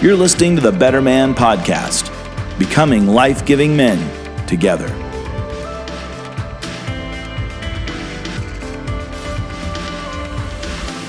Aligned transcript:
You're 0.00 0.14
listening 0.14 0.54
to 0.54 0.62
the 0.62 0.70
Better 0.70 1.02
Man 1.02 1.34
Podcast, 1.34 2.08
becoming 2.56 3.08
life 3.08 3.44
giving 3.44 3.76
men 3.76 3.98
together. 4.46 4.88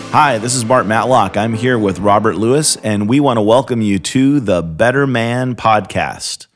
Hi, 0.09 0.39
this 0.39 0.55
is 0.55 0.65
Mark 0.65 0.87
Matlock. 0.87 1.37
I'm 1.37 1.53
here 1.53 1.77
with 1.77 1.99
Robert 1.99 2.37
Lewis, 2.37 2.77
and 2.77 3.07
we 3.07 3.19
want 3.19 3.37
to 3.37 3.43
welcome 3.43 3.83
you 3.83 3.99
to 3.99 4.39
the 4.39 4.63
Better 4.63 5.05
Man 5.05 5.53
Podcast. 5.53 6.47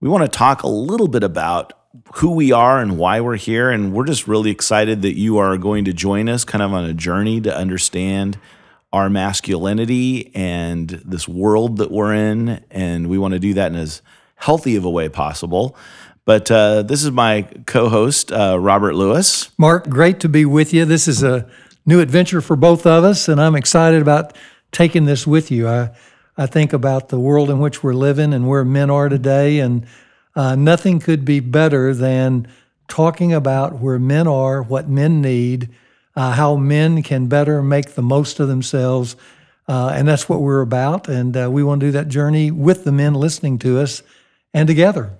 We 0.00 0.08
want 0.08 0.22
to 0.22 0.28
talk 0.28 0.62
a 0.62 0.68
little 0.68 1.08
bit 1.08 1.24
about 1.24 1.72
who 2.14 2.30
we 2.30 2.52
are 2.52 2.80
and 2.80 2.96
why 2.96 3.20
we're 3.20 3.34
here. 3.34 3.72
And 3.72 3.92
we're 3.92 4.06
just 4.06 4.28
really 4.28 4.52
excited 4.52 5.02
that 5.02 5.18
you 5.18 5.38
are 5.38 5.58
going 5.58 5.84
to 5.86 5.92
join 5.92 6.28
us 6.28 6.44
kind 6.44 6.62
of 6.62 6.72
on 6.72 6.84
a 6.84 6.94
journey 6.94 7.40
to 7.40 7.52
understand 7.52 8.38
our 8.92 9.10
masculinity 9.10 10.34
and 10.34 10.88
this 11.04 11.28
world 11.28 11.78
that 11.78 11.90
we're 11.90 12.14
in. 12.14 12.64
And 12.70 13.08
we 13.08 13.18
want 13.18 13.34
to 13.34 13.40
do 13.40 13.54
that 13.54 13.72
in 13.72 13.78
as 13.78 14.02
healthy 14.36 14.76
of 14.76 14.84
a 14.84 14.90
way 14.90 15.08
possible. 15.08 15.76
But 16.24 16.50
uh, 16.50 16.82
this 16.82 17.04
is 17.04 17.10
my 17.10 17.42
co 17.66 17.88
host, 17.88 18.32
uh, 18.32 18.58
Robert 18.58 18.94
Lewis. 18.94 19.50
Mark, 19.58 19.88
great 19.88 20.20
to 20.20 20.28
be 20.28 20.44
with 20.44 20.74
you. 20.74 20.84
This 20.84 21.06
is 21.06 21.22
a 21.22 21.48
new 21.86 22.00
adventure 22.00 22.40
for 22.40 22.56
both 22.56 22.84
of 22.84 23.04
us, 23.04 23.28
and 23.28 23.40
I'm 23.40 23.54
excited 23.54 24.02
about 24.02 24.36
taking 24.72 25.04
this 25.04 25.24
with 25.24 25.52
you. 25.52 25.68
I, 25.68 25.90
I 26.36 26.46
think 26.46 26.72
about 26.72 27.10
the 27.10 27.20
world 27.20 27.48
in 27.48 27.60
which 27.60 27.82
we're 27.82 27.94
living 27.94 28.34
and 28.34 28.48
where 28.48 28.64
men 28.64 28.90
are 28.90 29.08
today, 29.08 29.60
and 29.60 29.86
uh, 30.34 30.56
nothing 30.56 30.98
could 30.98 31.24
be 31.24 31.38
better 31.38 31.94
than 31.94 32.48
talking 32.88 33.32
about 33.32 33.78
where 33.78 33.98
men 33.98 34.26
are, 34.26 34.62
what 34.62 34.88
men 34.88 35.22
need, 35.22 35.70
uh, 36.16 36.32
how 36.32 36.56
men 36.56 37.02
can 37.02 37.28
better 37.28 37.62
make 37.62 37.94
the 37.94 38.02
most 38.02 38.40
of 38.40 38.48
themselves. 38.48 39.14
Uh, 39.68 39.92
and 39.94 40.08
that's 40.08 40.28
what 40.28 40.40
we're 40.40 40.62
about. 40.62 41.08
And 41.08 41.36
uh, 41.36 41.50
we 41.50 41.62
want 41.62 41.80
to 41.80 41.86
do 41.88 41.92
that 41.92 42.08
journey 42.08 42.50
with 42.50 42.84
the 42.84 42.92
men 42.92 43.14
listening 43.14 43.58
to 43.60 43.78
us 43.78 44.02
and 44.54 44.66
together 44.66 45.12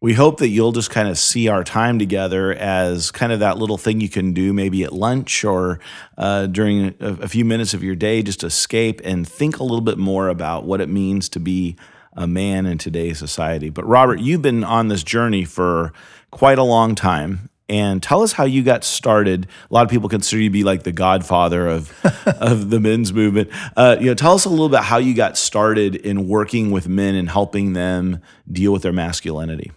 we 0.00 0.14
hope 0.14 0.38
that 0.38 0.48
you'll 0.48 0.72
just 0.72 0.90
kind 0.90 1.08
of 1.08 1.18
see 1.18 1.48
our 1.48 1.62
time 1.62 1.98
together 1.98 2.54
as 2.54 3.10
kind 3.10 3.32
of 3.32 3.40
that 3.40 3.58
little 3.58 3.76
thing 3.76 4.00
you 4.00 4.08
can 4.08 4.32
do 4.32 4.52
maybe 4.52 4.82
at 4.82 4.92
lunch 4.92 5.44
or 5.44 5.78
uh, 6.16 6.46
during 6.46 6.94
a, 7.00 7.12
a, 7.22 7.28
few 7.28 7.44
minutes 7.44 7.74
of 7.74 7.82
your 7.82 7.94
day, 7.94 8.22
just 8.22 8.42
escape 8.42 9.02
and 9.04 9.28
think 9.28 9.58
a 9.58 9.62
little 9.62 9.82
bit 9.82 9.98
more 9.98 10.28
about 10.28 10.64
what 10.64 10.80
it 10.80 10.88
means 10.88 11.28
to 11.28 11.40
be 11.40 11.76
a 12.14 12.26
man 12.26 12.64
in 12.64 12.78
today's 12.78 13.18
society. 13.18 13.68
But 13.68 13.86
Robert, 13.86 14.20
you've 14.20 14.42
been 14.42 14.64
on 14.64 14.88
this 14.88 15.04
journey 15.04 15.44
for 15.44 15.92
quite 16.30 16.58
a 16.58 16.62
long 16.62 16.94
time. 16.94 17.49
And 17.70 18.02
tell 18.02 18.22
us 18.22 18.32
how 18.32 18.44
you 18.44 18.64
got 18.64 18.82
started. 18.82 19.46
A 19.70 19.74
lot 19.74 19.84
of 19.84 19.90
people 19.90 20.08
consider 20.08 20.42
you 20.42 20.48
to 20.48 20.52
be 20.52 20.64
like 20.64 20.82
the 20.82 20.90
godfather 20.90 21.68
of, 21.68 21.94
of 22.26 22.68
the 22.68 22.80
men's 22.80 23.12
movement. 23.12 23.48
Uh, 23.76 23.96
you 24.00 24.06
know, 24.06 24.14
tell 24.14 24.34
us 24.34 24.44
a 24.44 24.48
little 24.48 24.68
bit 24.68 24.80
how 24.80 24.98
you 24.98 25.14
got 25.14 25.38
started 25.38 25.94
in 25.94 26.26
working 26.26 26.72
with 26.72 26.88
men 26.88 27.14
and 27.14 27.30
helping 27.30 27.72
them 27.74 28.20
deal 28.50 28.72
with 28.72 28.82
their 28.82 28.92
masculinity. 28.92 29.70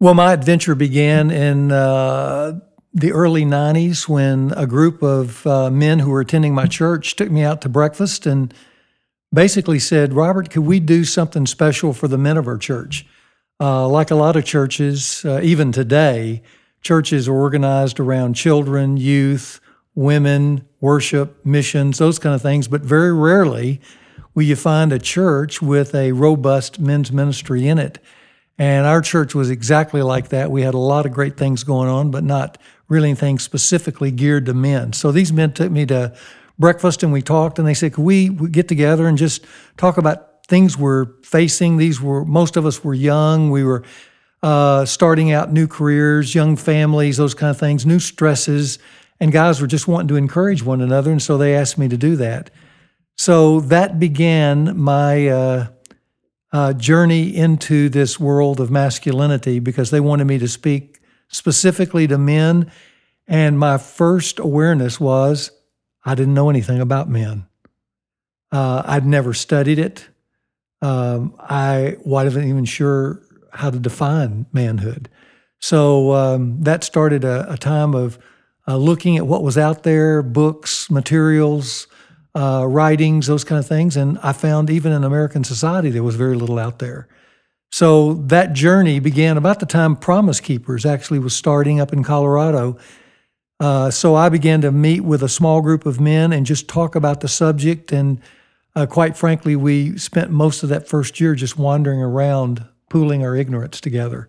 Well, 0.00 0.14
my 0.14 0.32
adventure 0.32 0.74
began 0.74 1.30
in 1.30 1.72
uh, 1.72 2.58
the 2.94 3.12
early 3.12 3.44
90s 3.44 4.08
when 4.08 4.54
a 4.56 4.66
group 4.66 5.02
of 5.02 5.46
uh, 5.46 5.70
men 5.70 5.98
who 5.98 6.10
were 6.10 6.20
attending 6.20 6.54
my 6.54 6.64
church 6.64 7.16
took 7.16 7.30
me 7.30 7.42
out 7.42 7.60
to 7.62 7.68
breakfast 7.68 8.24
and 8.24 8.54
basically 9.30 9.78
said, 9.78 10.14
Robert, 10.14 10.48
could 10.48 10.62
we 10.62 10.80
do 10.80 11.04
something 11.04 11.44
special 11.44 11.92
for 11.92 12.08
the 12.08 12.16
men 12.16 12.38
of 12.38 12.46
our 12.46 12.56
church? 12.56 13.06
Uh, 13.60 13.86
like 13.86 14.10
a 14.10 14.14
lot 14.14 14.36
of 14.36 14.46
churches, 14.46 15.22
uh, 15.26 15.40
even 15.42 15.70
today, 15.70 16.42
churches 16.82 17.28
are 17.28 17.34
organized 17.34 18.00
around 18.00 18.34
children, 18.34 18.96
youth, 18.96 19.60
women, 19.94 20.64
worship, 20.80 21.44
missions, 21.44 21.98
those 21.98 22.18
kind 22.18 22.34
of 22.34 22.42
things, 22.42 22.68
but 22.68 22.82
very 22.82 23.12
rarely 23.12 23.80
will 24.34 24.44
you 24.44 24.56
find 24.56 24.92
a 24.92 24.98
church 24.98 25.60
with 25.60 25.94
a 25.94 26.12
robust 26.12 26.78
men's 26.78 27.10
ministry 27.10 27.66
in 27.66 27.78
it. 27.78 27.98
And 28.58 28.86
our 28.86 29.00
church 29.00 29.34
was 29.34 29.50
exactly 29.50 30.02
like 30.02 30.28
that. 30.28 30.50
We 30.50 30.62
had 30.62 30.74
a 30.74 30.78
lot 30.78 31.06
of 31.06 31.12
great 31.12 31.36
things 31.36 31.64
going 31.64 31.88
on, 31.88 32.10
but 32.10 32.24
not 32.24 32.58
really 32.88 33.08
anything 33.08 33.38
specifically 33.38 34.10
geared 34.10 34.46
to 34.46 34.54
men. 34.54 34.92
So 34.92 35.12
these 35.12 35.32
men 35.32 35.52
took 35.52 35.70
me 35.70 35.86
to 35.86 36.16
breakfast 36.58 37.02
and 37.02 37.12
we 37.12 37.22
talked, 37.22 37.58
and 37.58 37.66
they 37.66 37.74
said, 37.74 37.94
Could 37.94 38.04
we, 38.04 38.28
get 38.28 38.68
together 38.68 39.06
and 39.06 39.16
just 39.16 39.44
talk 39.76 39.96
about 39.96 40.46
things 40.46 40.76
we're 40.76 41.06
facing? 41.22 41.76
These 41.76 42.00
were, 42.00 42.24
most 42.24 42.56
of 42.56 42.66
us 42.66 42.82
were 42.82 42.94
young. 42.94 43.50
We 43.50 43.64
were 43.64 43.84
uh, 44.42 44.84
starting 44.84 45.32
out 45.32 45.52
new 45.52 45.66
careers, 45.66 46.34
young 46.34 46.56
families, 46.56 47.16
those 47.16 47.34
kind 47.34 47.50
of 47.50 47.58
things, 47.58 47.84
new 47.84 47.98
stresses. 47.98 48.78
And 49.20 49.32
guys 49.32 49.60
were 49.60 49.66
just 49.66 49.88
wanting 49.88 50.08
to 50.08 50.16
encourage 50.16 50.62
one 50.62 50.80
another. 50.80 51.10
And 51.10 51.22
so 51.22 51.36
they 51.36 51.56
asked 51.56 51.78
me 51.78 51.88
to 51.88 51.96
do 51.96 52.16
that. 52.16 52.50
So 53.16 53.60
that 53.60 53.98
began 53.98 54.78
my 54.78 55.28
uh, 55.28 55.66
uh, 56.52 56.72
journey 56.74 57.34
into 57.34 57.88
this 57.88 58.20
world 58.20 58.60
of 58.60 58.70
masculinity 58.70 59.58
because 59.58 59.90
they 59.90 60.00
wanted 60.00 60.26
me 60.26 60.38
to 60.38 60.48
speak 60.48 61.00
specifically 61.28 62.06
to 62.06 62.16
men. 62.16 62.70
And 63.26 63.58
my 63.58 63.76
first 63.76 64.38
awareness 64.38 65.00
was 65.00 65.50
I 66.04 66.14
didn't 66.14 66.34
know 66.34 66.48
anything 66.48 66.80
about 66.80 67.08
men. 67.08 67.46
Uh, 68.50 68.82
I'd 68.86 69.04
never 69.04 69.34
studied 69.34 69.78
it. 69.78 70.08
Um, 70.80 71.34
I 71.38 71.96
wasn't 72.04 72.46
even 72.46 72.64
sure 72.64 73.20
how 73.58 73.70
to 73.70 73.78
define 73.78 74.46
manhood. 74.52 75.08
So 75.60 76.12
um, 76.12 76.62
that 76.62 76.84
started 76.84 77.24
a, 77.24 77.52
a 77.52 77.56
time 77.56 77.94
of 77.94 78.18
uh, 78.66 78.76
looking 78.76 79.16
at 79.16 79.26
what 79.26 79.42
was 79.42 79.58
out 79.58 79.82
there 79.82 80.22
books, 80.22 80.90
materials, 80.90 81.86
uh, 82.34 82.64
writings, 82.68 83.26
those 83.26 83.44
kind 83.44 83.58
of 83.58 83.66
things. 83.66 83.96
And 83.96 84.18
I 84.22 84.32
found 84.32 84.70
even 84.70 84.92
in 84.92 85.04
American 85.04 85.44
society, 85.44 85.90
there 85.90 86.02
was 86.02 86.14
very 86.14 86.36
little 86.36 86.58
out 86.58 86.78
there. 86.78 87.08
So 87.70 88.14
that 88.14 88.52
journey 88.52 88.98
began 89.00 89.36
about 89.36 89.60
the 89.60 89.66
time 89.66 89.96
Promise 89.96 90.40
Keepers 90.40 90.86
actually 90.86 91.18
was 91.18 91.34
starting 91.34 91.80
up 91.80 91.92
in 91.92 92.02
Colorado. 92.02 92.78
Uh, 93.60 93.90
so 93.90 94.14
I 94.14 94.28
began 94.28 94.60
to 94.60 94.70
meet 94.70 95.00
with 95.00 95.22
a 95.22 95.28
small 95.28 95.60
group 95.60 95.84
of 95.84 96.00
men 96.00 96.32
and 96.32 96.46
just 96.46 96.68
talk 96.68 96.94
about 96.94 97.20
the 97.20 97.28
subject. 97.28 97.92
And 97.92 98.20
uh, 98.76 98.86
quite 98.86 99.16
frankly, 99.16 99.56
we 99.56 99.98
spent 99.98 100.30
most 100.30 100.62
of 100.62 100.68
that 100.68 100.88
first 100.88 101.20
year 101.20 101.34
just 101.34 101.58
wandering 101.58 102.00
around, 102.00 102.64
pooling 102.88 103.24
our 103.24 103.36
ignorance 103.36 103.80
together. 103.80 104.28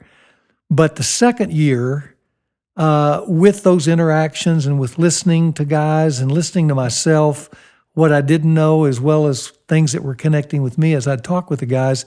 But 0.70 0.96
the 0.96 1.03
second 1.03 1.52
year, 1.52 2.16
uh, 2.78 3.24
with 3.28 3.64
those 3.64 3.88
interactions 3.88 4.66
and 4.66 4.80
with 4.80 4.97
listening 4.97 5.53
to 5.53 5.66
guys 5.66 6.20
and 6.20 6.31
listening 6.31 6.68
to 6.69 6.75
myself, 6.75 7.50
what 7.94 8.12
I 8.12 8.22
didn't 8.22 8.53
know, 8.53 8.86
as 8.86 9.02
well 9.02 9.28
as 9.28 9.48
things 9.68 9.92
that 9.92 10.03
were 10.03 10.16
connecting 10.16 10.62
with 10.62 10.78
me 10.78 10.94
as 10.94 11.08
I'd 11.08 11.24
talk 11.24 11.50
with 11.50 11.59
the 11.59 11.66
guys, 11.66 12.06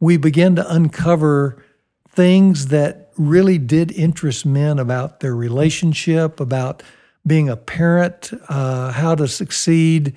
we 0.00 0.16
began 0.16 0.56
to 0.56 0.72
uncover 0.72 1.62
things 2.08 2.68
that 2.68 3.10
really 3.16 3.58
did 3.58 3.92
interest 3.92 4.46
men 4.46 4.78
about 4.78 5.20
their 5.20 5.34
relationship, 5.34 6.40
about 6.40 6.82
being 7.26 7.48
a 7.48 7.56
parent, 7.56 8.32
uh, 8.48 8.92
how 8.92 9.14
to 9.14 9.26
succeed 9.28 10.14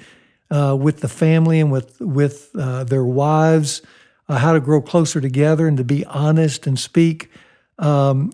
uh, 0.51 0.77
with 0.79 1.01
the 1.01 1.07
family 1.07 1.59
and 1.59 1.71
with 1.71 1.99
with 1.99 2.51
uh, 2.57 2.83
their 2.83 3.05
wives, 3.05 3.81
uh, 4.29 4.37
how 4.37 4.53
to 4.53 4.59
grow 4.59 4.81
closer 4.81 5.19
together 5.19 5.67
and 5.67 5.77
to 5.77 5.83
be 5.83 6.05
honest 6.05 6.67
and 6.67 6.79
speak, 6.79 7.29
um, 7.79 8.31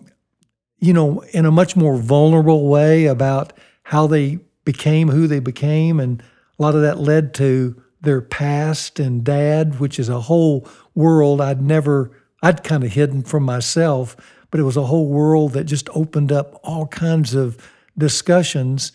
you 0.78 0.92
know, 0.92 1.20
in 1.32 1.46
a 1.46 1.50
much 1.50 1.74
more 1.74 1.96
vulnerable 1.96 2.68
way 2.68 3.06
about 3.06 3.54
how 3.82 4.06
they 4.06 4.38
became 4.64 5.08
who 5.08 5.26
they 5.26 5.40
became 5.40 5.98
and 5.98 6.22
a 6.58 6.62
lot 6.62 6.74
of 6.74 6.82
that 6.82 6.98
led 6.98 7.32
to 7.34 7.82
their 8.02 8.20
past 8.20 9.00
and 9.00 9.24
dad, 9.24 9.80
which 9.80 9.98
is 9.98 10.08
a 10.08 10.20
whole 10.20 10.68
world 10.94 11.40
I'd 11.40 11.62
never, 11.62 12.10
I'd 12.42 12.62
kind 12.62 12.84
of 12.84 12.92
hidden 12.92 13.22
from 13.22 13.42
myself, 13.42 14.16
but 14.50 14.60
it 14.60 14.64
was 14.64 14.76
a 14.76 14.84
whole 14.84 15.08
world 15.08 15.52
that 15.52 15.64
just 15.64 15.88
opened 15.94 16.30
up 16.30 16.60
all 16.62 16.86
kinds 16.86 17.34
of 17.34 17.58
discussions. 17.96 18.92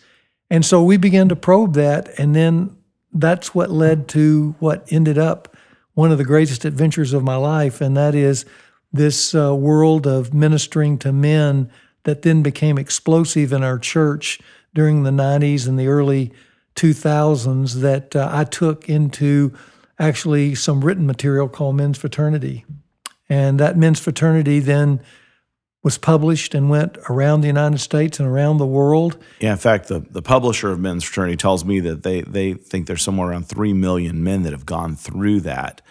And 0.50 0.64
so 0.64 0.82
we 0.82 0.96
began 0.96 1.28
to 1.28 1.36
probe 1.36 1.74
that. 1.74 2.08
And 2.18 2.34
then 2.34 2.76
that's 3.12 3.54
what 3.54 3.70
led 3.70 4.08
to 4.08 4.54
what 4.60 4.90
ended 4.90 5.18
up 5.18 5.51
one 5.94 6.10
of 6.10 6.18
the 6.18 6.24
greatest 6.24 6.64
adventures 6.64 7.12
of 7.12 7.22
my 7.22 7.36
life. 7.36 7.80
And 7.80 7.96
that 7.96 8.14
is 8.14 8.44
this 8.92 9.34
uh, 9.34 9.54
world 9.54 10.06
of 10.06 10.34
ministering 10.34 10.98
to 10.98 11.12
men 11.12 11.70
that 12.04 12.22
then 12.22 12.42
became 12.42 12.78
explosive 12.78 13.52
in 13.52 13.62
our 13.62 13.78
church 13.78 14.40
during 14.74 15.02
the 15.02 15.10
90s 15.10 15.68
and 15.68 15.78
the 15.78 15.86
early 15.86 16.32
2000s 16.74 17.74
that 17.74 18.16
uh, 18.16 18.28
I 18.32 18.44
took 18.44 18.88
into 18.88 19.52
actually 19.98 20.54
some 20.54 20.84
written 20.84 21.06
material 21.06 21.48
called 21.48 21.76
Men's 21.76 21.98
Fraternity. 21.98 22.64
And 23.28 23.60
that 23.60 23.76
Men's 23.76 24.00
Fraternity 24.00 24.60
then 24.60 25.00
was 25.82 25.98
published 25.98 26.54
and 26.54 26.70
went 26.70 26.96
around 27.10 27.40
the 27.40 27.48
United 27.48 27.78
States 27.78 28.20
and 28.20 28.28
around 28.28 28.58
the 28.58 28.66
world. 28.66 29.16
Yeah, 29.40 29.52
in 29.52 29.58
fact, 29.58 29.88
the, 29.88 30.00
the 30.00 30.22
publisher 30.22 30.70
of 30.70 30.78
Men's 30.78 31.02
Fraternity 31.04 31.36
tells 31.36 31.64
me 31.64 31.80
that 31.80 32.02
they, 32.04 32.20
they 32.22 32.54
think 32.54 32.86
there's 32.86 33.02
somewhere 33.02 33.30
around 33.30 33.48
3 33.48 33.72
million 33.72 34.22
men 34.22 34.42
that 34.42 34.52
have 34.52 34.64
gone 34.66 34.94
through 34.96 35.40
that. 35.40 35.82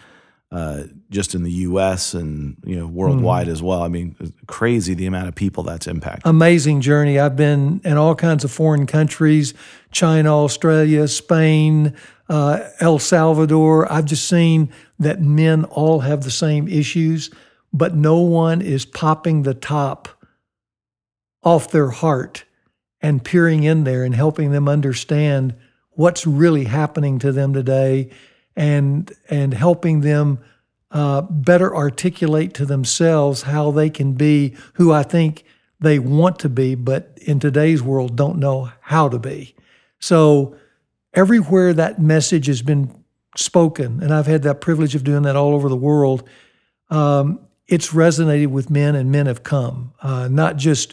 uh, 0.52 0.84
just 1.08 1.34
in 1.34 1.44
the 1.44 1.50
U.S. 1.50 2.12
and 2.12 2.56
you 2.64 2.76
know 2.76 2.86
worldwide 2.86 3.48
as 3.48 3.62
well. 3.62 3.82
I 3.82 3.88
mean, 3.88 4.14
crazy 4.46 4.92
the 4.92 5.06
amount 5.06 5.28
of 5.28 5.34
people 5.34 5.62
that's 5.62 5.86
impacted. 5.86 6.26
Amazing 6.26 6.82
journey. 6.82 7.18
I've 7.18 7.36
been 7.36 7.80
in 7.84 7.96
all 7.96 8.14
kinds 8.14 8.44
of 8.44 8.52
foreign 8.52 8.86
countries: 8.86 9.54
China, 9.92 10.36
Australia, 10.44 11.08
Spain, 11.08 11.94
uh, 12.28 12.68
El 12.80 12.98
Salvador. 12.98 13.90
I've 13.90 14.04
just 14.04 14.28
seen 14.28 14.70
that 14.98 15.22
men 15.22 15.64
all 15.64 16.00
have 16.00 16.22
the 16.22 16.30
same 16.30 16.68
issues, 16.68 17.30
but 17.72 17.94
no 17.94 18.18
one 18.18 18.60
is 18.60 18.84
popping 18.84 19.42
the 19.42 19.54
top 19.54 20.08
off 21.42 21.70
their 21.70 21.90
heart 21.90 22.44
and 23.00 23.24
peering 23.24 23.64
in 23.64 23.84
there 23.84 24.04
and 24.04 24.14
helping 24.14 24.52
them 24.52 24.68
understand 24.68 25.54
what's 25.90 26.26
really 26.26 26.64
happening 26.64 27.18
to 27.18 27.32
them 27.32 27.52
today 27.52 28.10
and 28.54 29.12
and 29.28 29.54
helping 29.54 30.02
them 30.02 30.38
uh, 30.90 31.22
better 31.22 31.74
articulate 31.74 32.54
to 32.54 32.66
themselves 32.66 33.42
how 33.42 33.70
they 33.70 33.88
can 33.90 34.12
be 34.12 34.54
who 34.74 34.92
I 34.92 35.02
think 35.02 35.44
they 35.80 35.98
want 35.98 36.38
to 36.40 36.48
be, 36.48 36.74
but 36.74 37.18
in 37.22 37.40
today's 37.40 37.82
world 37.82 38.14
don't 38.16 38.38
know 38.38 38.70
how 38.80 39.08
to 39.08 39.18
be. 39.18 39.54
So 39.98 40.56
everywhere 41.14 41.72
that 41.74 42.00
message 42.00 42.46
has 42.46 42.62
been 42.62 43.04
spoken, 43.36 44.02
and 44.02 44.12
I've 44.12 44.26
had 44.26 44.42
that 44.42 44.60
privilege 44.60 44.94
of 44.94 45.02
doing 45.02 45.22
that 45.22 45.34
all 45.34 45.54
over 45.54 45.68
the 45.68 45.76
world, 45.76 46.28
um, 46.90 47.40
it's 47.72 47.94
resonated 47.94 48.48
with 48.48 48.68
men, 48.68 48.94
and 48.94 49.10
men 49.10 49.24
have 49.24 49.42
come, 49.42 49.94
uh, 50.02 50.28
not 50.28 50.58
just 50.58 50.92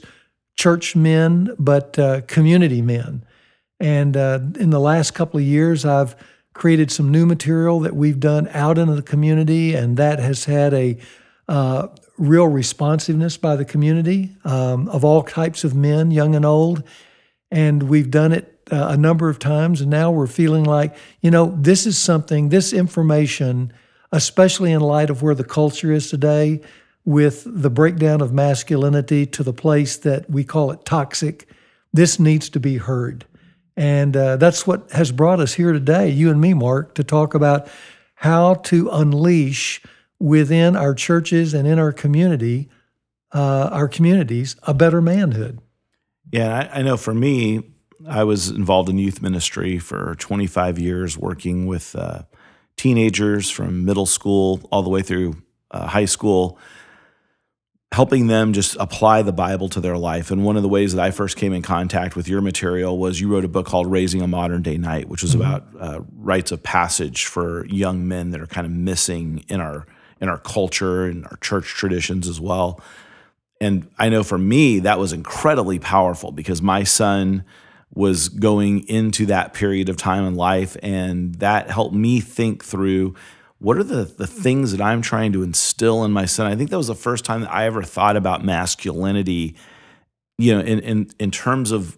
church 0.56 0.96
men, 0.96 1.54
but 1.60 2.00
uh, 2.00 2.22
community 2.22 2.82
men. 2.82 3.26
And 3.82 4.16
uh, 4.16 4.40
in 4.58 4.70
the 4.70 4.80
last 4.80 5.12
couple 5.12 5.42
of 5.42 5.46
years, 5.46 5.84
I've 5.84 6.16
created 6.54 6.90
some 6.90 7.12
new 7.12 7.26
material 7.26 7.82
that 7.82 7.98
we've 7.98 8.20
done 8.22 8.48
out 8.54 8.78
into 8.78 8.96
the 8.96 9.02
community, 9.02 9.76
and 9.76 9.98
that 9.98 10.20
has 10.20 10.46
had 10.46 10.74
a 10.74 10.98
uh, 11.50 11.90
real 12.18 12.48
responsiveness 12.48 13.36
by 13.36 13.58
the 13.58 13.66
community 13.66 14.38
um, 14.46 14.88
of 14.88 15.04
all 15.04 15.22
types 15.24 15.66
of 15.66 15.76
men, 15.76 16.12
young 16.12 16.34
and 16.34 16.46
old. 16.46 16.82
And 17.52 17.84
we've 17.84 18.10
done 18.10 18.32
it 18.32 18.58
uh, 18.72 18.88
a 18.92 18.98
number 18.98 19.28
of 19.28 19.38
times, 19.38 19.82
and 19.82 19.90
now 19.92 20.12
we're 20.12 20.28
feeling 20.28 20.64
like, 20.64 20.96
you 21.20 21.30
know, 21.30 21.54
this 21.60 21.86
is 21.86 21.98
something, 21.98 22.48
this 22.48 22.72
information, 22.72 23.74
especially 24.12 24.72
in 24.72 24.82
light 24.82 25.10
of 25.10 25.22
where 25.22 25.36
the 25.36 25.44
culture 25.44 25.92
is 25.92 26.10
today, 26.10 26.62
with 27.06 27.44
the 27.46 27.70
breakdown 27.70 28.22
of 28.22 28.34
masculinity 28.34 29.26
to 29.26 29.44
the 29.44 29.54
place 29.54 29.98
that 29.98 30.30
we 30.30 30.44
call 30.44 30.72
it 30.72 30.86
toxic, 30.86 31.48
this 31.94 32.20
needs 32.20 32.50
to 32.50 32.60
be 32.60 32.78
heard. 32.78 33.26
And 33.76 34.16
uh, 34.16 34.38
that's 34.38 34.68
what 34.68 34.92
has 34.92 35.12
brought 35.12 35.40
us 35.40 35.54
here 35.54 35.72
today, 35.72 36.10
you 36.10 36.30
and 36.30 36.42
me, 36.42 36.54
Mark, 36.54 36.96
to 36.96 37.04
talk 37.04 37.34
about 37.34 37.70
how 38.16 38.56
to 38.56 38.90
unleash 38.90 39.82
within 40.20 40.76
our 40.76 40.94
churches 40.94 41.54
and 41.54 41.66
in 41.66 41.80
our 41.80 41.94
community, 41.94 42.70
uh, 43.34 43.70
our 43.72 43.88
communities, 43.88 44.58
a 44.64 44.74
better 44.74 45.02
manhood. 45.02 45.60
Yeah, 46.32 46.70
I, 46.74 46.80
I 46.80 46.82
know 46.82 46.98
for 46.98 47.14
me, 47.14 47.64
I 48.08 48.24
was 48.24 48.50
involved 48.50 48.90
in 48.90 48.98
youth 48.98 49.22
ministry 49.22 49.80
for 49.80 50.16
25 50.20 50.78
years, 50.78 51.18
working 51.18 51.66
with 51.66 51.96
uh, 51.96 52.24
teenagers 52.80 53.50
from 53.50 53.84
middle 53.84 54.06
school 54.06 54.62
all 54.72 54.82
the 54.82 54.90
way 54.90 55.02
through 55.02 55.36
uh, 55.72 55.86
high 55.86 56.06
school 56.06 56.58
helping 57.92 58.28
them 58.28 58.54
just 58.54 58.78
apply 58.80 59.22
the 59.24 59.34
Bible 59.34 59.68
to 59.68 59.82
their 59.82 59.98
life. 59.98 60.30
And 60.32 60.46
one 60.46 60.56
of 60.56 60.64
the 60.64 60.70
ways 60.70 60.94
that 60.94 61.04
I 61.04 61.12
first 61.12 61.36
came 61.36 61.54
in 61.54 61.62
contact 61.62 62.16
with 62.16 62.28
your 62.28 62.40
material 62.40 62.98
was 62.98 63.20
you 63.20 63.28
wrote 63.28 63.44
a 63.44 63.50
book 63.50 63.66
called 63.66 63.92
Raising 63.92 64.22
a 64.22 64.28
Modern 64.28 64.62
Day 64.62 64.78
Knight, 64.78 65.10
which 65.10 65.24
was 65.24 65.36
mm-hmm. 65.36 65.42
about 65.42 65.68
uh, 65.80 66.02
rites 66.16 66.52
of 66.52 66.62
passage 66.62 67.26
for 67.26 67.66
young 67.66 68.08
men 68.08 68.30
that 68.30 68.40
are 68.40 68.48
kind 68.48 68.66
of 68.66 68.72
missing 68.72 69.44
in 69.50 69.60
our 69.60 69.86
in 70.22 70.30
our 70.30 70.38
culture 70.38 71.06
and 71.06 71.26
our 71.26 71.38
church 71.38 71.66
traditions 71.66 72.28
as 72.28 72.40
well. 72.40 72.80
And 73.60 73.90
I 73.98 74.10
know 74.10 74.24
for 74.24 74.38
me 74.38 74.80
that 74.80 75.00
was 75.00 75.12
incredibly 75.12 75.80
powerful 75.80 76.32
because 76.32 76.62
my 76.62 76.84
son 76.84 77.44
was 78.00 78.30
going 78.30 78.88
into 78.88 79.26
that 79.26 79.54
period 79.54 79.90
of 79.90 79.98
time 79.98 80.26
in 80.26 80.34
life 80.34 80.78
and 80.82 81.36
that 81.36 81.70
helped 81.70 81.94
me 81.94 82.22
think 82.22 82.64
through 82.64 83.14
what 83.58 83.78
are 83.78 83.84
the 83.84 84.06
the 84.06 84.26
things 84.26 84.72
that 84.72 84.80
I'm 84.80 85.02
trying 85.02 85.34
to 85.34 85.44
instill 85.44 86.06
in 86.06 86.14
my 86.14 86.26
son? 86.26 86.50
I 86.50 86.56
think 86.56 86.70
that 86.70 86.78
was 86.78 86.88
the 86.88 86.96
first 86.96 87.26
time 87.26 87.42
that 87.42 87.52
I 87.52 87.66
ever 87.66 87.84
thought 87.84 88.16
about 88.16 88.46
masculinity, 88.46 89.58
you 90.38 90.56
know, 90.56 90.62
in 90.62 90.80
in 90.80 91.10
in 91.20 91.30
terms 91.30 91.72
of 91.72 91.98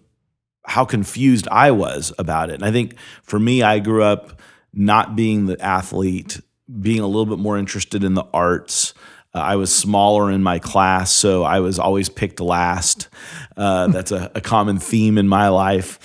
how 0.64 0.84
confused 0.84 1.46
I 1.52 1.70
was 1.70 2.12
about 2.18 2.50
it. 2.50 2.54
And 2.54 2.64
I 2.64 2.72
think 2.72 2.96
for 3.22 3.38
me, 3.38 3.62
I 3.62 3.78
grew 3.78 4.02
up 4.02 4.40
not 4.72 5.14
being 5.14 5.46
the 5.46 5.60
athlete, 5.60 6.40
being 6.80 7.00
a 7.00 7.06
little 7.06 7.26
bit 7.26 7.38
more 7.38 7.56
interested 7.56 8.02
in 8.02 8.14
the 8.14 8.26
arts. 8.34 8.92
Uh, 9.34 9.38
I 9.38 9.56
was 9.56 9.74
smaller 9.74 10.30
in 10.30 10.42
my 10.42 10.58
class, 10.58 11.10
so 11.10 11.42
I 11.42 11.60
was 11.60 11.78
always 11.78 12.08
picked 12.08 12.40
last. 12.40 13.08
Uh, 13.56 13.86
that's 13.88 14.12
a, 14.12 14.30
a 14.34 14.40
common 14.40 14.78
theme 14.78 15.18
in 15.18 15.28
my 15.28 15.48
life 15.48 15.98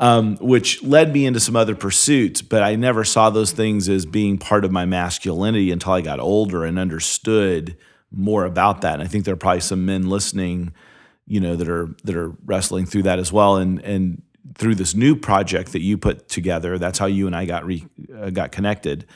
um, 0.00 0.36
which 0.38 0.82
led 0.82 1.12
me 1.12 1.26
into 1.26 1.38
some 1.38 1.54
other 1.54 1.76
pursuits. 1.76 2.40
But 2.42 2.62
I 2.62 2.74
never 2.74 3.04
saw 3.04 3.30
those 3.30 3.52
things 3.52 3.88
as 3.88 4.06
being 4.06 4.38
part 4.38 4.64
of 4.64 4.72
my 4.72 4.86
masculinity 4.86 5.70
until 5.70 5.92
I 5.92 6.00
got 6.00 6.18
older 6.18 6.64
and 6.64 6.78
understood 6.78 7.76
more 8.10 8.46
about 8.46 8.80
that. 8.80 8.94
And 8.94 9.02
I 9.02 9.06
think 9.06 9.26
there 9.26 9.34
are 9.34 9.36
probably 9.36 9.60
some 9.60 9.84
men 9.84 10.08
listening, 10.08 10.72
you 11.26 11.38
know, 11.38 11.54
that 11.54 11.68
are 11.68 11.88
that 12.02 12.16
are 12.16 12.30
wrestling 12.46 12.86
through 12.86 13.04
that 13.04 13.18
as 13.18 13.30
well. 13.30 13.56
And 13.56 13.78
and 13.82 14.22
through 14.54 14.74
this 14.74 14.94
new 14.94 15.14
project 15.14 15.72
that 15.72 15.82
you 15.82 15.98
put 15.98 16.28
together, 16.28 16.78
that's 16.78 16.98
how 16.98 17.06
you 17.06 17.26
and 17.26 17.36
I 17.36 17.44
got 17.44 17.64
re, 17.66 17.86
uh, 18.16 18.30
got 18.30 18.52
connected. 18.52 19.06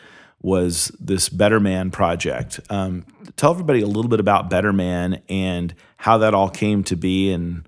Was 0.45 0.93
this 1.01 1.31
Better 1.31 1.59
Man 1.59 1.91
project? 1.91 2.61
Um, 2.69 3.07
tell 3.35 3.51
everybody 3.51 3.81
a 3.81 3.87
little 3.87 4.11
bit 4.11 4.21
about 4.21 4.51
Better 4.51 4.75
Man 4.75 5.23
and 5.27 5.75
how 5.97 6.19
that 6.19 6.35
all 6.35 6.51
came 6.51 6.85
to 6.85 6.97
be, 6.97 7.33
and 7.33 7.67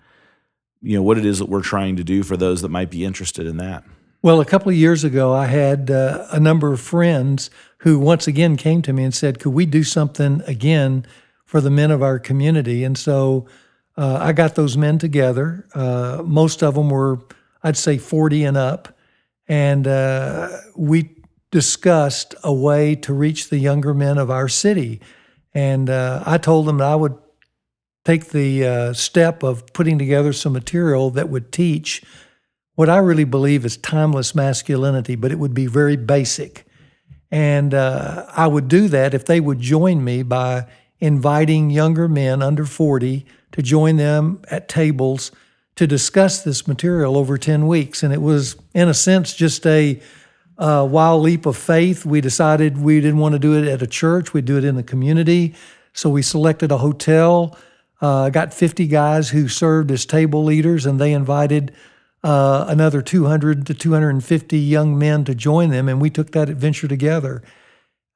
you 0.83 0.95
know 0.95 1.03
what 1.03 1.17
it 1.17 1.25
is 1.25 1.39
that 1.39 1.49
we're 1.49 1.63
trying 1.63 1.97
to 1.97 2.05
do 2.05 2.23
for 2.23 2.37
those 2.37 2.61
that 2.61 2.69
might 2.69 2.91
be 2.91 3.03
interested 3.03 3.47
in 3.47 3.57
that. 3.57 3.83
Well, 4.21 4.43
a 4.43 4.45
couple 4.45 4.69
of 4.69 4.77
years 4.77 5.05
ago, 5.05 5.33
I 5.33 5.47
had 5.47 5.91
uh, 5.91 6.27
a 6.31 6.39
number 6.39 6.71
of 6.71 6.79
friends 6.79 7.49
who 7.79 7.99
once 7.99 8.27
again 8.27 8.59
came 8.59 8.83
to 8.83 8.93
me 8.93 9.05
and 9.05 9.15
said, 9.15 9.39
"Could 9.39 9.55
we 9.55 9.65
do 9.65 9.83
something 9.83 10.43
again 10.47 11.07
for 11.47 11.63
the 11.63 11.71
men 11.71 11.91
of 11.91 12.03
our 12.03 12.19
community?" 12.19 12.85
And 12.85 12.99
so 12.99 13.47
uh, 13.97 14.19
I 14.21 14.35
got 14.35 14.55
those 14.55 14.77
men 14.77 14.99
together. 14.99 15.67
Uh, 15.75 16.23
most 16.27 16.63
of 16.63 16.75
them 16.75 16.91
were, 16.91 17.21
I'd 17.63 17.79
say, 17.79 17.97
forty 17.97 18.45
and 18.45 18.59
up, 18.59 18.95
and 19.49 19.87
uh, 19.87 20.51
we 20.77 21.17
discussed 21.57 22.35
a 22.45 22.53
way 22.53 22.95
to 22.95 23.15
reach 23.15 23.49
the 23.49 23.57
younger 23.57 23.95
men 23.95 24.19
of 24.19 24.31
our 24.31 24.47
city. 24.47 25.01
And 25.55 25.89
uh, 25.89 26.23
I 26.27 26.37
told 26.37 26.67
them 26.67 26.77
that 26.77 26.89
I 26.89 26.95
would 26.95 27.17
take 28.05 28.27
the 28.27 28.67
uh, 28.67 28.93
step 28.93 29.43
of 29.43 29.73
putting 29.73 29.99
together 29.99 30.35
some 30.35 30.53
material 30.53 31.09
that 31.13 31.31
would 31.31 31.53
teach 31.53 32.05
what 32.75 32.91
I 32.91 32.99
really 32.99 33.25
believe 33.25 33.65
is 33.65 33.79
timeless 33.79 34.35
masculinity, 34.35 35.15
but 35.15 35.33
it 35.33 35.39
would 35.39 35.55
be 35.55 35.65
very 35.65 35.97
basic. 35.97 36.67
And 37.31 37.73
uh, 37.73 38.27
I 38.29 38.47
would 38.49 38.69
do 38.69 38.87
that 38.89 39.15
if 39.15 39.25
they 39.25 39.41
would 39.41 39.59
join 39.59 40.05
me 40.05 40.23
by 40.23 40.67
inviting 41.01 41.71
younger 41.71 42.07
men 42.07 42.43
under 42.43 42.67
40 42.67 43.25
to 43.53 43.63
join 43.63 43.97
them 43.97 44.43
at 44.51 44.69
tables 44.69 45.33
to 45.77 45.87
discuss 45.87 46.45
this 46.45 46.69
material 46.69 47.17
over 47.17 47.39
10 47.39 47.67
weeks. 47.67 48.03
And 48.03 48.13
it 48.13 48.21
was, 48.21 48.57
in 48.75 48.91
a 48.91 48.95
sense, 48.95 49.33
just 49.33 49.67
a 49.67 50.03
uh, 50.59 50.87
wild 50.89 51.23
leap 51.23 51.47
of 51.47 51.57
faith. 51.57 52.05
We 52.05 52.21
decided 52.21 52.79
we 52.79 53.01
didn't 53.01 53.19
want 53.19 53.35
to 53.35 53.39
do 53.39 53.55
it 53.55 53.69
at 53.69 53.83
a 53.83 53.87
church, 53.87 54.33
we'd 54.33 54.45
do 54.45 54.59
it 54.59 54.65
in 54.65 54.77
the 54.77 54.83
community. 54.83 55.55
So 55.93 56.11
we 56.11 56.23
selected 56.23 56.71
a 56.71 56.79
hotel 56.79 57.57
uh, 58.01 58.29
got 58.31 58.53
50 58.53 58.87
guys 58.87 59.31
who 59.31 59.49
served 59.49 59.91
as 59.91 60.05
table 60.05 60.45
leaders, 60.45 60.85
and 60.87 61.01
they 61.01 61.13
invited 61.13 61.73
uh, 62.23 62.67
another 62.69 63.01
200 63.01 63.67
to 63.67 63.75
250 63.75 64.59
young 64.59 64.99
men 64.99 65.25
to 65.25 65.35
join 65.35 65.71
them, 65.71 65.89
and 65.89 66.01
we 66.01 66.11
took 66.11 66.33
that 66.33 66.49
adventure 66.49 66.89
together 66.89 67.43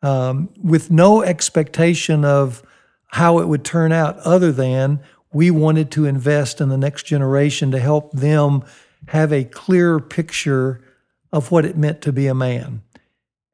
um, 0.03 0.51
with 0.63 0.91
no 0.91 1.23
expectation 1.23 2.25
of 2.25 2.63
how 3.09 3.39
it 3.39 3.49
would 3.49 3.65
turn 3.65 3.93
out, 3.93 4.19
other 4.19 4.53
than 4.53 5.01
we 5.33 5.51
wanted 5.51 5.91
to 5.93 6.07
invest 6.07 6.61
in 6.61 6.69
the 6.69 6.79
next 6.79 7.05
generation 7.05 7.71
to 7.71 7.79
help 7.79 8.13
them 8.13 8.63
have 9.09 9.33
a 9.33 9.45
clearer 9.45 10.01
picture 10.01 10.81
of 11.33 11.51
what 11.51 11.65
it 11.65 11.77
meant 11.77 12.03
to 12.03 12.13
be 12.13 12.27
a 12.27 12.35
man. 12.35 12.83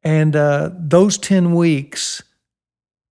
And 0.03 0.37
uh, 0.37 0.71
those 0.73 1.19
10 1.19 1.55
weeks 1.55 2.23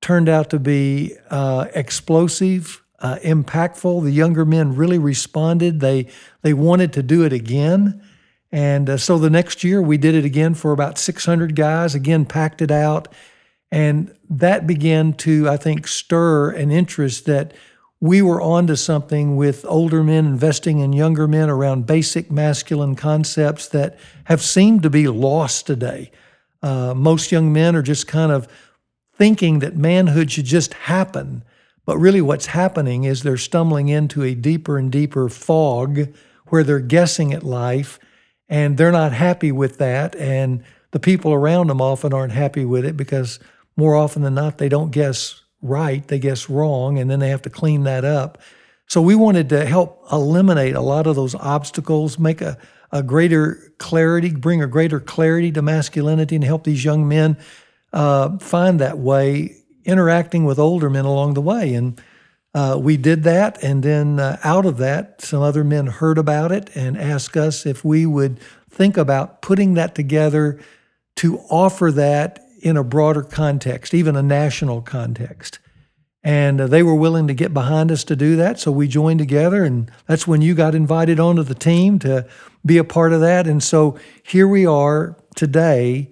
turned 0.01 0.29
out 0.29 0.50
to 0.51 0.60
be 0.60 1.15
uh, 1.29 1.67
explosive, 1.74 2.84
uh, 3.00 3.17
impactful. 3.24 4.03
The 4.03 4.12
younger 4.12 4.45
men 4.45 4.75
really 4.75 5.00
responded. 5.00 5.79
They 5.79 6.07
they 6.41 6.53
wanted 6.53 6.93
to 6.93 7.03
do 7.03 7.24
it 7.24 7.34
again, 7.34 8.03
and 8.51 8.89
uh, 8.89 8.98
so 8.98 9.17
the 9.17 9.29
next 9.29 9.63
year 9.63 9.81
we 9.81 9.98
did 9.98 10.15
it 10.15 10.24
again 10.24 10.53
for 10.53 10.72
about 10.72 10.98
600 10.98 11.55
guys. 11.55 11.95
Again, 11.95 12.25
packed 12.25 12.62
it 12.62 12.72
out, 12.72 13.07
and 13.72 14.15
that 14.29 14.67
began 14.67 15.13
to 15.13 15.50
I 15.50 15.57
think 15.57 15.88
stir 15.88 16.51
an 16.51 16.72
interest 16.72 17.25
that 17.25 17.53
we 18.01 18.21
were 18.21 18.41
onto 18.41 18.75
something 18.75 19.35
with 19.35 19.65
older 19.67 20.03
men 20.03 20.25
investing 20.25 20.79
in 20.79 20.93
younger 20.93 21.27
men 21.27 21.49
around 21.49 21.87
basic 21.87 22.29
masculine 22.29 22.95
concepts 22.95 23.67
that 23.69 23.97
have 24.25 24.41
seemed 24.41 24.83
to 24.83 24.89
be 24.89 25.07
lost 25.07 25.65
today. 25.65 26.11
Uh, 26.61 26.93
most 26.93 27.31
young 27.31 27.53
men 27.53 27.75
are 27.75 27.81
just 27.81 28.07
kind 28.07 28.31
of 28.31 28.47
thinking 29.17 29.59
that 29.59 29.77
manhood 29.77 30.31
should 30.31 30.45
just 30.45 30.73
happen. 30.73 31.43
But 31.85 31.97
really, 31.97 32.21
what's 32.21 32.47
happening 32.47 33.03
is 33.03 33.23
they're 33.23 33.37
stumbling 33.37 33.87
into 33.87 34.23
a 34.23 34.35
deeper 34.35 34.77
and 34.77 34.91
deeper 34.91 35.29
fog 35.29 36.09
where 36.47 36.63
they're 36.63 36.79
guessing 36.79 37.33
at 37.33 37.43
life 37.43 37.99
and 38.49 38.77
they're 38.77 38.91
not 38.91 39.13
happy 39.13 39.51
with 39.51 39.77
that. 39.77 40.15
And 40.15 40.63
the 40.91 40.99
people 40.99 41.33
around 41.33 41.67
them 41.67 41.81
often 41.81 42.13
aren't 42.13 42.33
happy 42.33 42.65
with 42.65 42.85
it 42.85 42.97
because 42.97 43.39
more 43.77 43.95
often 43.95 44.21
than 44.21 44.35
not, 44.35 44.57
they 44.57 44.69
don't 44.69 44.91
guess 44.91 45.41
right, 45.67 46.07
they 46.07 46.19
guess 46.19 46.50
wrong, 46.50 46.98
and 47.00 47.10
then 47.10 47.19
they 47.19 47.29
have 47.29 47.41
to 47.43 47.50
clean 47.50 47.84
that 47.84 48.05
up. 48.05 48.38
So 48.88 49.01
we 49.01 49.15
wanted 49.15 49.50
to 49.50 49.65
help 49.65 50.05
eliminate 50.12 50.75
a 50.75 50.81
lot 50.81 51.07
of 51.07 51.15
those 51.15 51.36
obstacles, 51.36 52.19
make 52.19 52.41
a, 52.41 52.57
a 52.91 53.01
greater 53.01 53.74
clarity, 53.77 54.31
bring 54.31 54.62
a 54.62 54.67
greater 54.67 55.00
clarity 55.00 55.51
to 55.51 55.62
masculinity, 55.62 56.36
and 56.36 56.43
help 56.43 56.63
these 56.63 56.86
young 56.86 57.07
men 57.07 57.38
uh, 57.93 58.38
find 58.38 58.79
that 58.79 59.00
way, 59.00 59.55
interacting 59.86 60.45
with 60.45 60.60
older 60.60 60.89
men 60.89 61.05
along 61.05 61.34
the 61.34 61.41
way. 61.41 61.74
And 61.74 62.01
uh, 62.53 62.77
we 62.79 62.95
did 62.95 63.24
that, 63.24 63.62
and 63.63 63.84
then 63.84 64.19
uh, 64.19 64.38
out 64.43 64.65
of 64.65 64.77
that, 64.77 65.22
some 65.22 65.41
other 65.41 65.63
men 65.63 65.88
heard 65.88 66.17
about 66.17 66.51
it 66.51 66.69
and 66.75 66.98
asked 66.98 67.36
us 67.36 67.65
if 67.65 67.84
we 67.84 68.05
would 68.05 68.39
think 68.69 68.98
about 68.98 69.41
putting 69.41 69.74
that 69.74 69.95
together 69.95 70.60
to 71.17 71.39
offer 71.50 71.91
that 71.91 72.44
in 72.65 72.77
a 72.77 72.84
broader 72.84 73.22
context, 73.22 73.93
even 73.93 74.15
a 74.15 74.24
national 74.24 74.81
context. 74.81 75.60
And 76.24 76.60
uh, 76.60 76.65
they 76.65 76.81
were 76.81 76.95
willing 76.95 77.27
to 77.27 77.36
get 77.36 77.53
behind 77.53 77.91
us 77.91 78.03
to 78.05 78.15
do 78.15 78.36
that. 78.38 78.60
So 78.60 78.72
we 78.72 78.88
joined 78.88 79.19
together, 79.19 79.63
and 79.63 79.91
that's 80.07 80.25
when 80.25 80.41
you 80.41 80.55
got 80.55 80.74
invited 80.74 81.19
onto 81.19 81.43
the 81.43 81.53
team 81.53 82.00
to 82.00 82.27
be 82.65 82.79
a 82.79 82.84
part 82.84 83.13
of 83.13 83.22
that. 83.22 83.45
And 83.45 83.62
so 83.62 84.00
here 84.24 84.48
we 84.48 84.65
are 84.65 85.15
today, 85.36 86.12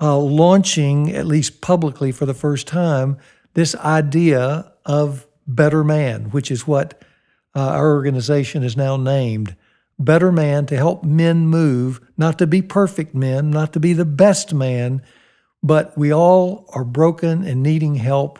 uh, 0.00 0.18
launching, 0.18 1.10
at 1.10 1.26
least 1.26 1.60
publicly 1.60 2.12
for 2.12 2.26
the 2.26 2.32
first 2.32 2.68
time, 2.68 3.18
this 3.54 3.74
idea 3.74 4.72
of 4.86 5.26
Better 5.48 5.82
Man, 5.82 6.26
which 6.26 6.52
is 6.52 6.64
what 6.64 7.02
uh, 7.56 7.70
our 7.70 7.92
organization 7.92 8.62
is 8.62 8.76
now 8.76 8.96
named. 8.96 9.56
Better 9.98 10.30
Man 10.30 10.64
to 10.66 10.76
help 10.76 11.02
men 11.02 11.48
move, 11.48 12.00
not 12.16 12.38
to 12.38 12.46
be 12.46 12.62
perfect 12.62 13.16
men, 13.16 13.50
not 13.50 13.72
to 13.72 13.80
be 13.80 13.94
the 13.94 14.04
best 14.04 14.54
man, 14.54 15.02
but 15.62 15.96
we 15.96 16.12
all 16.12 16.64
are 16.74 16.84
broken 16.84 17.44
and 17.44 17.62
needing 17.62 17.94
help, 17.94 18.38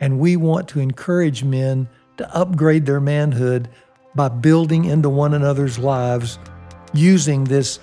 and 0.00 0.18
we 0.18 0.36
want 0.36 0.68
to 0.68 0.80
encourage 0.80 1.44
men 1.44 1.88
to 2.16 2.36
upgrade 2.36 2.86
their 2.86 3.00
manhood 3.00 3.68
by 4.14 4.28
building 4.28 4.84
into 4.84 5.08
one 5.08 5.34
another's 5.34 5.78
lives 5.78 6.38
using 6.92 7.44
this 7.44 7.78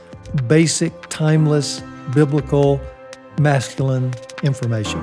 basic, 0.48 0.94
timeless, 1.10 1.82
biblical, 2.14 2.82
masculine 3.40 4.14
information. 4.42 5.00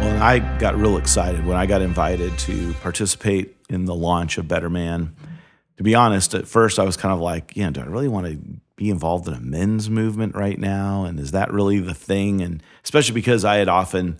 Well, 0.00 0.22
I 0.22 0.38
got 0.58 0.76
real 0.76 0.96
excited 0.96 1.44
when 1.44 1.56
I 1.56 1.66
got 1.66 1.82
invited 1.82 2.38
to 2.40 2.72
participate 2.74 3.56
in 3.68 3.84
the 3.84 3.94
launch 3.94 4.38
of 4.38 4.48
Better 4.48 4.70
Man 4.70 5.14
to 5.76 5.82
be 5.82 5.94
honest, 5.94 6.34
at 6.34 6.46
first 6.46 6.78
I 6.78 6.84
was 6.84 6.96
kind 6.96 7.12
of 7.12 7.20
like, 7.20 7.56
yeah, 7.56 7.70
do 7.70 7.80
I 7.80 7.84
really 7.84 8.08
want 8.08 8.26
to 8.26 8.38
be 8.76 8.90
involved 8.90 9.28
in 9.28 9.34
a 9.34 9.40
men's 9.40 9.88
movement 9.88 10.34
right 10.34 10.58
now? 10.58 11.04
And 11.04 11.18
is 11.18 11.32
that 11.32 11.52
really 11.52 11.80
the 11.80 11.94
thing? 11.94 12.40
And 12.40 12.62
especially 12.82 13.14
because 13.14 13.44
I 13.44 13.56
had 13.56 13.68
often 13.68 14.18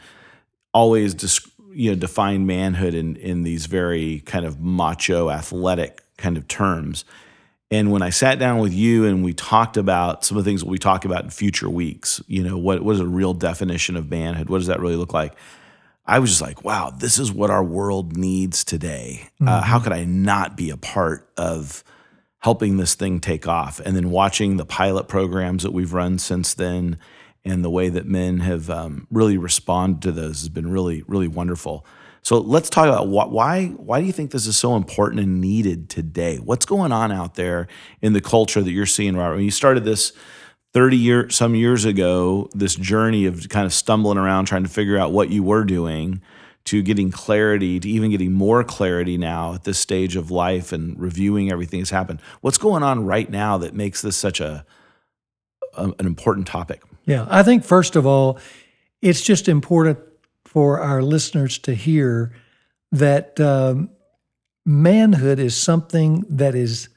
always 0.73 1.15
you 1.73 1.91
know 1.91 1.97
defined 1.97 2.47
manhood 2.47 2.95
in 2.95 3.17
in 3.17 3.43
these 3.43 3.67
very 3.67 4.21
kind 4.21 4.45
of 4.45 4.61
macho 4.61 5.31
athletic 5.31 6.03
kind 6.17 6.37
of 6.37 6.47
terms. 6.49 7.05
And 7.71 7.91
when 7.91 8.03
I 8.03 8.11
sat 8.11 8.39
down 8.39 8.59
with 8.59 8.73
you 8.73 9.05
and 9.05 9.25
we 9.25 9.33
talked 9.33 9.77
about 9.77 10.25
some 10.25 10.37
of 10.37 10.45
the 10.45 10.49
things 10.49 10.61
that 10.61 10.69
we 10.69 10.79
talk 10.79 11.05
about 11.05 11.25
in 11.25 11.31
future 11.31 11.69
weeks, 11.69 12.23
you 12.29 12.45
know, 12.45 12.57
what, 12.57 12.83
what 12.83 12.93
is 12.95 13.01
a 13.01 13.07
real 13.07 13.35
definition 13.35 13.97
of 13.97 14.09
manhood? 14.09 14.49
What 14.49 14.59
does 14.59 14.69
that 14.69 14.79
really 14.79 14.95
look 14.95 15.13
like? 15.13 15.35
I 16.07 16.19
was 16.19 16.31
just 16.31 16.43
like, 16.43 16.65
wow, 16.65 16.91
this 16.91 17.19
is 17.19 17.33
what 17.33 17.51
our 17.51 17.65
world 17.65 18.17
needs 18.17 18.65
today. 18.65 19.29
Mm-hmm. 19.41 19.49
Uh, 19.49 19.63
how 19.63 19.79
could 19.79 19.93
I 19.93 20.05
not 20.05 20.57
be 20.57 20.71
a 20.71 20.77
part 20.77 21.31
of 21.37 21.83
helping 22.39 22.77
this 22.77 22.95
thing 22.95 23.21
take 23.21 23.49
off? 23.49 23.81
And 23.81 23.97
then 23.97 24.11
watching 24.11 24.57
the 24.57 24.67
pilot 24.67 25.09
programs 25.09 25.63
that 25.63 25.73
we've 25.73 25.95
run 25.95 26.19
since 26.19 26.53
then 26.53 26.99
and 27.45 27.65
the 27.65 27.71
way 27.71 27.89
that 27.89 28.07
men 28.07 28.41
have 28.41 28.71
um, 28.71 29.07
really 29.11 29.39
responded 29.39 30.03
to 30.03 30.13
those 30.13 30.41
has 30.41 30.49
been 30.49 30.71
really, 30.71 31.03
really 31.07 31.29
wonderful. 31.29 31.87
So 32.23 32.39
let's 32.39 32.71
talk 32.71 32.89
about 32.89 33.09
what, 33.09 33.31
why 33.31 33.67
why 33.67 34.01
do 34.01 34.07
you 34.07 34.13
think 34.13 34.31
this 34.31 34.47
is 34.47 34.57
so 34.57 34.77
important 34.77 35.21
and 35.21 35.43
needed 35.43 35.91
today? 35.91 36.39
What's 36.39 36.65
going 36.65 36.91
on 36.91 37.13
out 37.13 37.35
there 37.35 37.69
in 38.01 38.15
the 38.15 38.23
culture 38.23 38.63
that 38.63 38.71
you're 38.71 38.87
seeing, 38.87 39.15
Robert? 39.15 39.37
When 39.37 39.45
you 39.45 39.51
started 39.51 39.85
this 39.85 40.15
30 40.75 40.97
years 40.97 41.35
some 41.35 41.55
years 41.55 41.85
ago 41.85 42.49
this 42.53 42.75
journey 42.75 43.27
of 43.27 43.49
kind 43.49 43.65
of 43.65 43.73
stumbling 43.73 44.19
around 44.19 44.45
trying 44.47 44.65
to 44.65 44.69
figure 44.69 44.99
out 44.99 45.13
what 45.13 45.31
you 45.31 45.43
were 45.43 45.65
doing 45.65 46.21
to 46.65 46.83
getting 46.83 47.11
clarity 47.11 47.79
to 47.79 47.89
even 47.89 48.11
getting 48.11 48.33
more 48.33 48.65
clarity 48.65 49.17
now 49.17 49.55
at 49.55 49.65
this 49.65 49.79
stage 49.79 50.17
of 50.17 50.31
life 50.31 50.73
and 50.73 50.99
reviewing 50.99 51.51
everything 51.53 51.81
that's 51.81 51.91
happened. 51.91 52.21
What's 52.41 52.59
going 52.59 52.83
on 52.83 53.07
right 53.07 53.29
now 53.29 53.59
that 53.59 53.75
makes 53.75 54.03
this 54.03 54.17
such 54.17 54.41
a, 54.41 54.65
a 55.75 55.85
an 55.99 56.07
important 56.07 56.47
topic? 56.47 56.83
Yeah 57.07 57.27
i 57.31 57.43
think 57.43 57.65
first 57.65 57.97
of 57.97 58.07
all 58.07 58.39
it's 59.03 59.21
just 59.21 59.49
important 59.49 59.99
for 60.45 60.81
our 60.81 61.03
listeners 61.03 61.59
to 61.59 61.75
hear 61.75 62.33
that 62.91 63.39
um, 63.39 63.91
manhood 64.65 65.39
is 65.39 65.57
something 65.57 66.25
that 66.29 66.55
is 66.55 66.89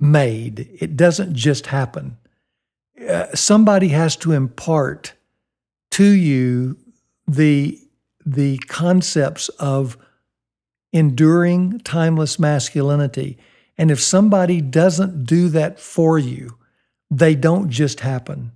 made. 0.00 0.68
It 0.80 0.96
doesn't 0.96 1.34
just 1.34 1.66
happen 1.66 2.16
uh, 3.06 3.34
somebody 3.34 3.88
has 3.88 4.16
to 4.16 4.32
impart 4.32 5.14
to 5.92 6.04
you 6.04 6.76
the 7.26 7.78
the 8.24 8.58
concepts 8.68 9.48
of 9.60 9.96
enduring 10.92 11.80
timeless 11.80 12.38
masculinity. 12.38 13.38
And 13.76 13.90
if 13.90 14.00
somebody 14.00 14.60
doesn't 14.60 15.24
do 15.24 15.48
that 15.50 15.78
for 15.78 16.18
you 16.18 16.58
they 17.10 17.34
don't 17.34 17.70
just 17.70 18.00
happen. 18.00 18.52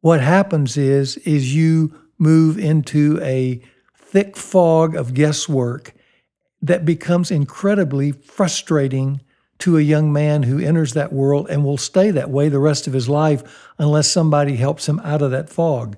What 0.00 0.20
happens 0.20 0.76
is 0.76 1.16
is 1.18 1.54
you 1.54 1.94
move 2.18 2.58
into 2.58 3.20
a 3.22 3.60
thick 3.96 4.36
fog 4.36 4.94
of 4.94 5.14
guesswork 5.14 5.94
that 6.60 6.84
becomes 6.84 7.30
incredibly 7.30 8.12
frustrating 8.12 9.20
to 9.62 9.78
a 9.78 9.80
young 9.80 10.12
man 10.12 10.42
who 10.42 10.58
enters 10.58 10.94
that 10.94 11.12
world 11.12 11.48
and 11.48 11.64
will 11.64 11.78
stay 11.78 12.10
that 12.10 12.30
way 12.30 12.48
the 12.48 12.58
rest 12.58 12.88
of 12.88 12.92
his 12.92 13.08
life 13.08 13.70
unless 13.78 14.10
somebody 14.10 14.56
helps 14.56 14.88
him 14.88 14.98
out 15.04 15.22
of 15.22 15.30
that 15.30 15.48
fog. 15.48 15.96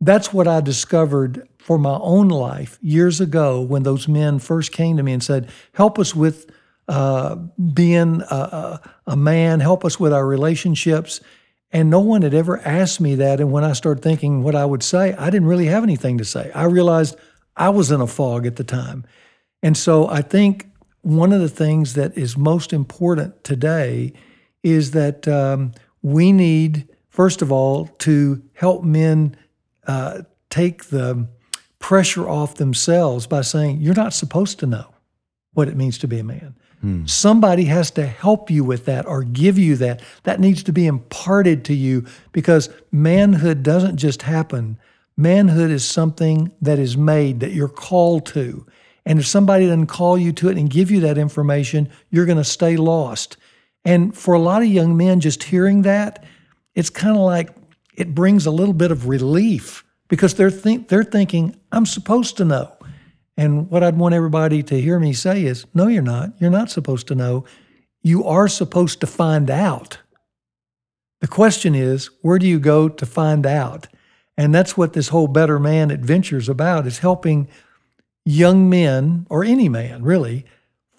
That's 0.00 0.32
what 0.32 0.46
I 0.46 0.60
discovered 0.60 1.48
for 1.58 1.78
my 1.78 1.98
own 2.00 2.28
life 2.28 2.78
years 2.80 3.20
ago 3.20 3.60
when 3.60 3.82
those 3.82 4.06
men 4.06 4.38
first 4.38 4.70
came 4.70 4.96
to 4.98 5.02
me 5.02 5.12
and 5.12 5.22
said, 5.22 5.50
Help 5.74 5.98
us 5.98 6.14
with 6.14 6.48
uh, 6.86 7.34
being 7.74 8.22
a, 8.30 8.34
a, 8.34 8.90
a 9.08 9.16
man, 9.16 9.58
help 9.58 9.84
us 9.84 9.98
with 9.98 10.12
our 10.12 10.26
relationships. 10.26 11.20
And 11.72 11.90
no 11.90 12.00
one 12.00 12.22
had 12.22 12.34
ever 12.34 12.60
asked 12.60 13.00
me 13.00 13.16
that. 13.16 13.40
And 13.40 13.50
when 13.50 13.64
I 13.64 13.72
started 13.72 14.00
thinking 14.02 14.44
what 14.44 14.54
I 14.54 14.64
would 14.64 14.84
say, 14.84 15.12
I 15.14 15.28
didn't 15.30 15.48
really 15.48 15.66
have 15.66 15.82
anything 15.82 16.18
to 16.18 16.24
say. 16.24 16.52
I 16.54 16.64
realized 16.64 17.16
I 17.56 17.70
was 17.70 17.90
in 17.90 18.00
a 18.00 18.06
fog 18.06 18.46
at 18.46 18.56
the 18.56 18.64
time. 18.64 19.06
And 19.60 19.76
so 19.76 20.08
I 20.08 20.22
think 20.22 20.68
one 21.02 21.32
of 21.32 21.40
the 21.40 21.48
things 21.48 21.94
that 21.94 22.16
is 22.16 22.36
most 22.36 22.72
important 22.72 23.44
today 23.44 24.12
is 24.62 24.92
that 24.92 25.26
um, 25.28 25.72
we 26.00 26.32
need, 26.32 26.88
first 27.08 27.42
of 27.42 27.52
all, 27.52 27.86
to 27.98 28.42
help 28.54 28.84
men 28.84 29.36
uh, 29.86 30.22
take 30.48 30.84
the 30.86 31.28
pressure 31.78 32.28
off 32.28 32.54
themselves 32.54 33.26
by 33.26 33.40
saying, 33.40 33.80
You're 33.80 33.94
not 33.94 34.14
supposed 34.14 34.58
to 34.60 34.66
know 34.66 34.94
what 35.52 35.68
it 35.68 35.76
means 35.76 35.98
to 35.98 36.08
be 36.08 36.20
a 36.20 36.24
man. 36.24 36.54
Hmm. 36.80 37.06
Somebody 37.06 37.64
has 37.64 37.90
to 37.92 38.06
help 38.06 38.50
you 38.50 38.64
with 38.64 38.86
that 38.86 39.06
or 39.06 39.22
give 39.22 39.58
you 39.58 39.76
that. 39.76 40.00
That 40.22 40.40
needs 40.40 40.62
to 40.64 40.72
be 40.72 40.86
imparted 40.86 41.64
to 41.66 41.74
you 41.74 42.06
because 42.32 42.70
manhood 42.90 43.62
doesn't 43.62 43.96
just 43.96 44.22
happen. 44.22 44.78
Manhood 45.16 45.70
is 45.70 45.84
something 45.84 46.52
that 46.60 46.78
is 46.78 46.96
made 46.96 47.40
that 47.40 47.52
you're 47.52 47.68
called 47.68 48.26
to. 48.26 48.66
And 49.04 49.18
if 49.18 49.26
somebody 49.26 49.66
doesn't 49.66 49.86
call 49.86 50.16
you 50.16 50.32
to 50.32 50.48
it 50.48 50.56
and 50.56 50.70
give 50.70 50.90
you 50.90 51.00
that 51.00 51.18
information, 51.18 51.90
you're 52.10 52.26
going 52.26 52.38
to 52.38 52.44
stay 52.44 52.76
lost. 52.76 53.36
And 53.84 54.16
for 54.16 54.34
a 54.34 54.38
lot 54.38 54.62
of 54.62 54.68
young 54.68 54.96
men, 54.96 55.20
just 55.20 55.42
hearing 55.42 55.82
that, 55.82 56.24
it's 56.74 56.90
kind 56.90 57.16
of 57.16 57.22
like 57.22 57.50
it 57.94 58.14
brings 58.14 58.46
a 58.46 58.50
little 58.50 58.74
bit 58.74 58.90
of 58.90 59.08
relief 59.08 59.84
because 60.08 60.34
they're 60.34 60.50
they're 60.50 61.04
thinking, 61.04 61.56
I'm 61.72 61.86
supposed 61.86 62.36
to 62.36 62.44
know. 62.44 62.76
And 63.36 63.70
what 63.70 63.82
I'd 63.82 63.96
want 63.96 64.14
everybody 64.14 64.62
to 64.64 64.80
hear 64.80 64.98
me 64.98 65.12
say 65.14 65.44
is, 65.44 65.66
no, 65.74 65.88
you're 65.88 66.02
not. 66.02 66.32
You're 66.38 66.50
not 66.50 66.70
supposed 66.70 67.08
to 67.08 67.14
know. 67.14 67.44
You 68.02 68.24
are 68.24 68.46
supposed 68.46 69.00
to 69.00 69.06
find 69.06 69.50
out. 69.50 69.98
The 71.20 71.28
question 71.28 71.74
is, 71.74 72.10
where 72.20 72.38
do 72.38 72.46
you 72.46 72.58
go 72.58 72.88
to 72.88 73.06
find 73.06 73.46
out? 73.46 73.88
And 74.36 74.54
that's 74.54 74.76
what 74.76 74.92
this 74.92 75.08
whole 75.08 75.28
Better 75.28 75.58
Man 75.58 75.90
adventure 75.90 76.36
is 76.36 76.48
about, 76.48 76.86
is 76.86 76.98
helping 76.98 77.48
young 78.24 78.70
men, 78.70 79.26
or 79.30 79.44
any 79.44 79.68
man 79.68 80.02
really, 80.02 80.44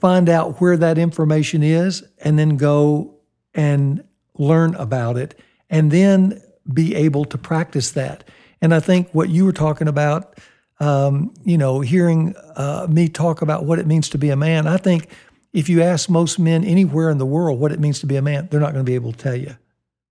find 0.03 0.27
out 0.27 0.59
where 0.59 0.75
that 0.75 0.97
information 0.97 1.63
is 1.63 2.03
and 2.19 2.37
then 2.37 2.57
go 2.57 3.15
and 3.53 4.03
learn 4.37 4.75
about 4.75 5.17
it 5.17 5.39
and 5.69 5.91
then 5.91 6.41
be 6.71 6.95
able 6.95 7.25
to 7.25 7.37
practice 7.37 7.91
that. 7.91 8.23
And 8.61 8.73
I 8.73 8.79
think 8.79 9.09
what 9.11 9.29
you 9.29 9.45
were 9.45 9.53
talking 9.53 9.87
about, 9.87 10.37
um, 10.79 11.33
you 11.43 11.57
know, 11.57 11.81
hearing 11.81 12.35
uh, 12.55 12.87
me 12.89 13.09
talk 13.09 13.41
about 13.41 13.65
what 13.65 13.79
it 13.79 13.87
means 13.87 14.09
to 14.09 14.17
be 14.17 14.29
a 14.29 14.35
man, 14.35 14.67
I 14.67 14.77
think 14.77 15.09
if 15.53 15.69
you 15.69 15.81
ask 15.81 16.09
most 16.09 16.39
men 16.39 16.63
anywhere 16.63 17.09
in 17.09 17.17
the 17.17 17.25
world 17.25 17.59
what 17.59 17.71
it 17.71 17.79
means 17.79 17.99
to 17.99 18.05
be 18.05 18.15
a 18.15 18.21
man, 18.21 18.47
they're 18.49 18.59
not 18.59 18.73
going 18.73 18.85
to 18.85 18.89
be 18.89 18.95
able 18.95 19.11
to 19.13 19.17
tell 19.17 19.35
you. 19.35 19.55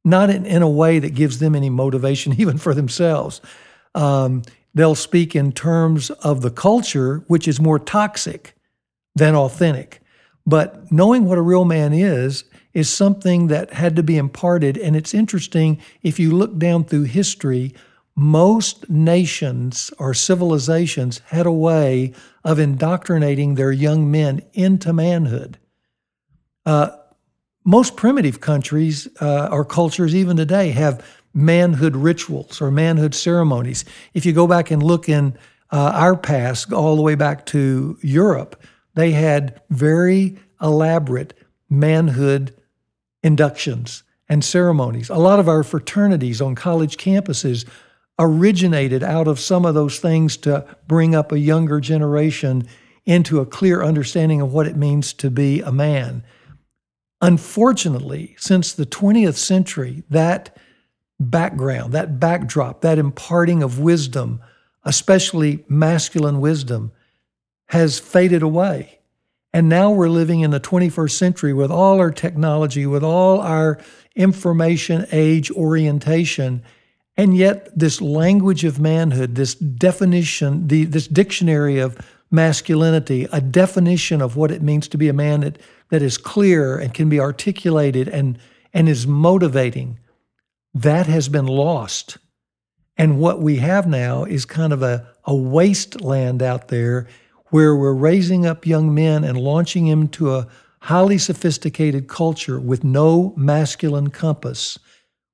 Not 0.04 0.31
in, 0.31 0.47
in 0.47 0.62
a 0.62 0.69
way 0.69 0.99
that 0.99 1.14
gives 1.14 1.38
them 1.38 1.54
any 1.54 1.71
motivation, 1.71 2.33
even 2.38 2.59
for 2.59 2.75
themselves. 2.75 3.40
Um, 3.95 4.42
they'll 4.75 4.95
speak 4.95 5.37
in 5.37 5.52
terms 5.52 6.11
of 6.11 6.43
the 6.43 6.50
culture, 6.50 7.25
which 7.26 7.47
is 7.47 7.61
more 7.61 7.79
toxic 7.79 8.55
than 9.14 9.35
authentic. 9.35 10.00
But 10.47 10.91
knowing 10.91 11.25
what 11.25 11.38
a 11.38 11.43
real 11.43 11.64
man 11.64 11.93
is, 11.93 12.45
is 12.75 12.88
something 12.88 13.49
that 13.49 13.73
had 13.75 13.97
to 13.97 14.02
be 14.02 14.17
imparted. 14.17 14.79
And 14.79 14.97
it's 14.97 15.14
interesting 15.14 15.81
if 16.02 16.19
you 16.19 16.33
look 16.33 16.59
down 16.59 16.85
through 16.85 17.02
history, 17.02 17.75
most 18.17 18.88
nations 18.91 19.91
or 19.99 20.14
civilizations 20.14 21.21
had 21.26 21.47
a 21.47 21.52
way 21.52 22.12
of 22.45 22.59
indoctrinating 22.59 23.55
their 23.55 23.73
young 23.73 24.11
men 24.11 24.43
into 24.52 24.93
manhood. 24.93 25.59
Uh, 26.64 26.91
most 27.64 27.97
primitive 27.97 28.41
countries 28.41 29.09
uh, 29.21 29.49
or 29.50 29.64
cultures, 29.64 30.14
even 30.14 30.37
today, 30.37 30.71
have 30.71 31.05
manhood 31.35 31.97
rituals 31.97 32.61
or 32.61 32.71
manhood 32.71 33.15
ceremonies. 33.15 33.85
If 34.15 34.27
you 34.27 34.33
go 34.33 34.47
back 34.47 34.71
and 34.71 34.83
look 34.83 35.09
in 35.09 35.37
uh, 35.71 35.93
our 35.95 36.17
past, 36.17 36.73
all 36.73 36.97
the 36.97 37.03
way 37.03 37.15
back 37.15 37.47
to 37.47 37.99
Europe, 38.03 38.62
they 38.95 39.12
had 39.12 39.61
very 39.71 40.39
elaborate 40.61 41.35
manhood 41.71 42.55
inductions 43.23 44.03
and 44.29 44.45
ceremonies. 44.45 45.09
A 45.09 45.17
lot 45.17 45.39
of 45.39 45.49
our 45.49 45.62
fraternities 45.62 46.41
on 46.41 46.55
college 46.55 46.97
campuses 46.97 47.67
originated 48.19 49.03
out 49.03 49.27
of 49.27 49.41
some 49.41 49.65
of 49.65 49.75
those 49.75 49.99
things 49.99 50.37
to 50.39 50.65
bring 50.87 51.15
up 51.15 51.33
a 51.33 51.39
younger 51.39 51.81
generation 51.81 52.67
into 53.05 53.41
a 53.41 53.47
clear 53.47 53.83
understanding 53.83 54.41
of 54.41 54.53
what 54.53 54.67
it 54.67 54.77
means 54.77 55.12
to 55.15 55.31
be 55.31 55.61
a 55.61 55.73
man. 55.73 56.23
Unfortunately, 57.21 58.37
since 58.39 58.73
the 58.73 58.87
20th 58.87 59.37
century, 59.37 60.03
that 60.11 60.57
background, 61.31 61.93
that 61.93 62.19
backdrop, 62.19 62.81
that 62.81 62.99
imparting 62.99 63.62
of 63.62 63.79
wisdom, 63.79 64.41
especially 64.85 65.64
masculine 65.69 66.41
wisdom, 66.41 66.93
has 67.67 67.99
faded 67.99 68.43
away. 68.43 68.99
And 69.52 69.69
now 69.69 69.91
we're 69.91 70.09
living 70.09 70.41
in 70.41 70.50
the 70.50 70.61
21st 70.61 71.12
century 71.12 71.52
with 71.52 71.71
all 71.71 71.99
our 71.99 72.11
technology, 72.11 72.87
with 72.87 73.05
all 73.05 73.41
our 73.41 73.79
information 74.17 75.07
age 75.12 75.50
orientation. 75.50 76.62
And 77.17 77.37
yet, 77.37 77.69
this 77.79 78.00
language 78.00 78.64
of 78.64 78.81
manhood, 78.81 79.35
this 79.35 79.55
definition, 79.55 80.69
the, 80.69 80.85
this 80.85 81.07
dictionary 81.07 81.79
of 81.79 81.99
masculinity, 82.31 83.29
a 83.31 83.41
definition 83.41 84.23
of 84.23 84.37
what 84.37 84.50
it 84.50 84.62
means 84.62 84.88
to 84.88 84.97
be 84.97 85.09
a 85.09 85.12
man 85.12 85.41
that, 85.41 85.59
that 85.91 86.02
is 86.02 86.17
clear 86.17 86.79
and 86.79 86.95
can 86.95 87.11
be 87.11 87.21
articulated 87.21 88.09
and, 88.09 88.38
and 88.73 88.88
is 88.88 89.07
motivating, 89.07 89.99
that 90.75 91.07
has 91.07 91.29
been 91.29 91.47
lost. 91.47 92.19
And 92.97 93.19
what 93.19 93.41
we 93.41 93.57
have 93.57 93.87
now 93.87 94.25
is 94.25 94.45
kind 94.45 94.73
of 94.73 94.83
a, 94.83 95.07
a 95.25 95.35
wasteland 95.35 96.43
out 96.43 96.69
there 96.69 97.09
where 97.47 97.76
we're 97.76 97.93
raising 97.93 98.47
up 98.47 98.67
young 98.67 98.95
men 98.95 99.25
and 99.25 99.38
launching 99.38 99.88
them 99.88 100.09
to 100.09 100.35
a 100.35 100.49
highly 100.81 101.19
sophisticated 101.19 102.09
culture 102.09 102.59
with 102.59 102.83
no 102.83 103.33
masculine 103.37 104.11
compass, 104.11 104.79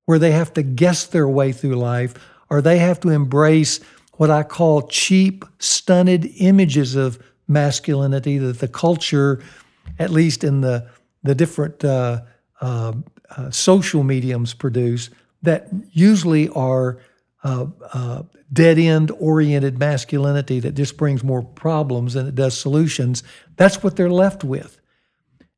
where 0.05 0.19
they 0.19 0.33
have 0.33 0.53
to 0.55 0.63
guess 0.63 1.07
their 1.07 1.29
way 1.29 1.53
through 1.53 1.77
life 1.77 2.15
or 2.51 2.61
they 2.61 2.79
have 2.79 3.01
to 3.01 3.11
embrace 3.11 3.81
what 4.15 4.31
I 4.31 4.43
call 4.43 4.83
cheap, 4.89 5.45
stunted 5.59 6.31
images 6.39 6.97
of 6.97 7.23
masculinity 7.47 8.37
that 8.39 8.59
the 8.59 8.69
culture, 8.69 9.43
at 9.99 10.11
least 10.11 10.43
in 10.45 10.61
the, 10.61 10.89
the 11.23 11.35
different 11.35 11.85
uh, 11.85 12.23
uh, 12.61 12.93
uh, 13.37 13.51
social 13.51 14.03
mediums, 14.03 14.55
produce 14.55 15.11
that 15.43 15.69
usually 15.93 16.49
are 16.51 16.99
uh, 17.45 17.67
uh, 17.93 18.23
dead 18.53 18.79
end 18.79 19.11
oriented 19.19 19.79
masculinity 19.79 20.61
that 20.61 20.75
just 20.75 20.97
brings 20.97 21.23
more 21.23 21.43
problems 21.43 22.15
than 22.15 22.27
it 22.27 22.35
does 22.35 22.59
solutions. 22.59 23.23
That's 23.57 23.83
what 23.83 23.97
they're 23.97 24.11
left 24.11 24.43
with. 24.43 24.81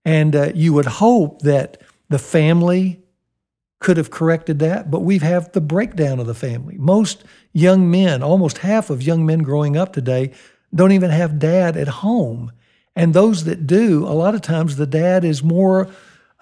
And 0.04 0.34
uh, 0.34 0.52
you 0.54 0.72
would 0.72 0.86
hope 0.86 1.42
that 1.42 1.80
the 2.08 2.18
family 2.18 3.02
could 3.78 3.96
have 3.96 4.10
corrected 4.10 4.58
that, 4.58 4.90
but 4.90 5.00
we 5.00 5.18
have 5.18 5.52
the 5.52 5.60
breakdown 5.60 6.20
of 6.20 6.26
the 6.26 6.34
family. 6.34 6.76
Most 6.76 7.24
young 7.52 7.90
men, 7.90 8.22
almost 8.22 8.58
half 8.58 8.90
of 8.90 9.02
young 9.02 9.24
men 9.24 9.38
growing 9.38 9.76
up 9.76 9.92
today, 9.92 10.32
don't 10.74 10.92
even 10.92 11.10
have 11.10 11.38
dad 11.38 11.76
at 11.76 11.88
home. 11.88 12.52
And 12.94 13.14
those 13.14 13.44
that 13.44 13.66
do, 13.66 14.06
a 14.06 14.12
lot 14.12 14.34
of 14.34 14.42
times 14.42 14.76
the 14.76 14.86
dad 14.86 15.24
is 15.24 15.42
more 15.42 15.88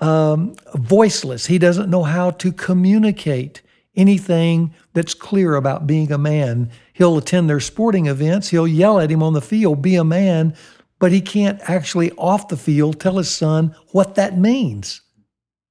um, 0.01 0.55
voiceless. 0.75 1.47
He 1.47 1.59
doesn't 1.59 1.91
know 1.91 2.05
how 2.05 2.31
to 2.33 2.53
communicate 2.53 3.63
anything 3.97 4.75
that's 4.93 5.15
clear 5.15 5.57
about 5.57 5.87
being 5.87 6.13
a 6.13 6.19
man. 6.19 6.71
He'll 6.93 7.19
attend 7.19 7.51
their 7.51 7.61
sporting 7.61 8.07
events, 8.07 8.49
he'll 8.49 8.69
yell 8.69 9.01
at 9.01 9.11
him 9.11 9.23
on 9.23 9.33
the 9.33 9.41
field, 9.41 9.83
be 9.83 9.97
a 9.97 10.05
man, 10.05 10.55
but 11.01 11.13
he 11.13 11.21
can't 11.21 11.61
actually 11.69 12.13
off 12.13 12.49
the 12.49 12.57
field 12.57 13.01
tell 13.01 13.17
his 13.17 13.31
son 13.31 13.75
what 13.93 14.15
that 14.15 14.39
means. 14.39 15.03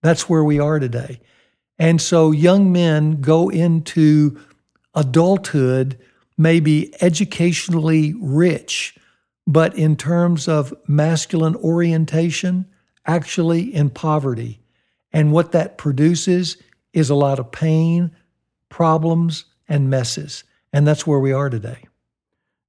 That's 0.02 0.30
where 0.30 0.44
we 0.44 0.60
are 0.60 0.80
today. 0.80 1.20
And 1.80 2.02
so 2.02 2.32
young 2.32 2.72
men 2.72 3.22
go 3.22 3.50
into 3.50 4.40
adulthood 4.96 6.00
maybe 6.38 6.94
educationally 7.02 8.14
rich, 8.20 8.96
but 9.46 9.76
in 9.76 9.96
terms 9.96 10.48
of 10.48 10.74
masculine 10.88 11.56
orientation, 11.56 12.66
actually 13.08 13.74
in 13.74 13.90
poverty. 13.90 14.60
And 15.12 15.32
what 15.32 15.54
that 15.54 15.78
produces 15.78 16.58
is 16.94 17.10
a 17.10 17.16
lot 17.16 17.40
of 17.40 17.52
pain, 17.52 18.12
problems, 18.70 19.46
and 19.68 19.90
messes. 19.90 20.44
And 20.74 20.86
that's 20.86 21.08
where 21.08 21.20
we 21.20 21.32
are 21.32 21.50
today. 21.50 21.84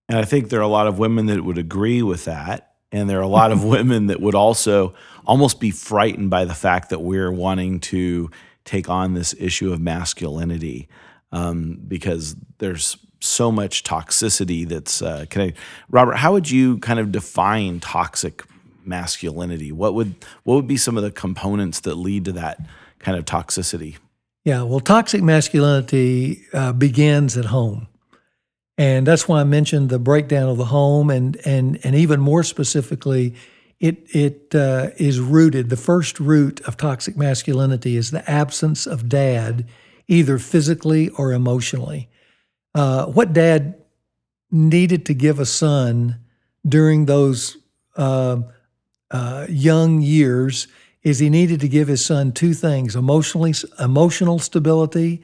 And 0.08 0.18
I 0.18 0.24
think 0.24 0.48
there 0.48 0.60
are 0.60 0.62
a 0.62 0.68
lot 0.68 0.86
of 0.86 0.98
women 0.98 1.26
that 1.26 1.44
would 1.44 1.58
agree 1.58 2.02
with 2.02 2.24
that. 2.24 2.76
And 2.90 3.10
there 3.10 3.18
are 3.18 3.22
a 3.22 3.28
lot 3.28 3.52
of 3.52 3.64
women 3.76 4.06
that 4.06 4.20
would 4.20 4.34
also 4.34 4.94
almost 5.26 5.60
be 5.60 5.70
frightened 5.70 6.30
by 6.30 6.44
the 6.44 6.54
fact 6.54 6.90
that 6.90 7.00
we're 7.00 7.32
wanting 7.32 7.80
to 7.80 8.30
take 8.64 8.88
on 8.88 9.14
this 9.14 9.34
issue 9.38 9.72
of 9.72 9.80
masculinity 9.80 10.88
um, 11.32 11.78
because 11.86 12.36
there's 12.58 12.96
so 13.20 13.50
much 13.50 13.82
toxicity 13.82 14.66
that's 14.66 15.02
uh, 15.02 15.26
connected. 15.28 15.60
Robert, 15.90 16.16
how 16.16 16.32
would 16.32 16.50
you 16.50 16.78
kind 16.78 16.98
of 16.98 17.10
define 17.10 17.80
toxic 17.80 18.44
masculinity? 18.88 19.70
What 19.70 19.94
would 19.94 20.14
what 20.44 20.54
would 20.54 20.66
be 20.66 20.76
some 20.76 20.96
of 20.96 21.02
the 21.02 21.10
components 21.10 21.80
that 21.80 21.94
lead 21.94 22.24
to 22.24 22.32
that 22.32 22.60
kind 22.98 23.16
of 23.16 23.24
toxicity? 23.24 23.96
Yeah, 24.44 24.62
well, 24.62 24.80
toxic 24.80 25.22
masculinity 25.22 26.46
uh, 26.52 26.72
begins 26.72 27.36
at 27.36 27.46
home. 27.46 27.86
And 28.78 29.06
that's 29.06 29.26
why 29.26 29.40
I 29.40 29.44
mentioned 29.44 29.90
the 29.90 29.98
breakdown 29.98 30.48
of 30.48 30.56
the 30.56 30.66
home, 30.66 31.10
and 31.10 31.36
and 31.44 31.78
and 31.84 31.96
even 31.96 32.20
more 32.20 32.44
specifically, 32.44 33.34
it 33.80 34.06
it 34.14 34.54
uh, 34.54 34.90
is 34.96 35.20
rooted. 35.20 35.68
The 35.68 35.76
first 35.76 36.20
root 36.20 36.60
of 36.60 36.76
toxic 36.76 37.16
masculinity 37.16 37.96
is 37.96 38.12
the 38.12 38.28
absence 38.30 38.86
of 38.86 39.08
dad, 39.08 39.66
either 40.06 40.38
physically 40.38 41.08
or 41.10 41.32
emotionally. 41.32 42.08
Uh, 42.74 43.06
what 43.06 43.32
dad 43.32 43.74
needed 44.50 45.04
to 45.06 45.14
give 45.14 45.40
a 45.40 45.46
son 45.46 46.20
during 46.66 47.06
those 47.06 47.56
uh, 47.96 48.38
uh 49.10 49.46
young 49.48 50.00
years 50.00 50.68
is 51.02 51.18
he 51.18 51.30
needed 51.30 51.60
to 51.60 51.68
give 51.68 51.88
his 51.88 52.04
son 52.04 52.32
two 52.32 52.54
things 52.54 52.96
emotionally 52.96 53.54
emotional 53.78 54.38
stability 54.38 55.22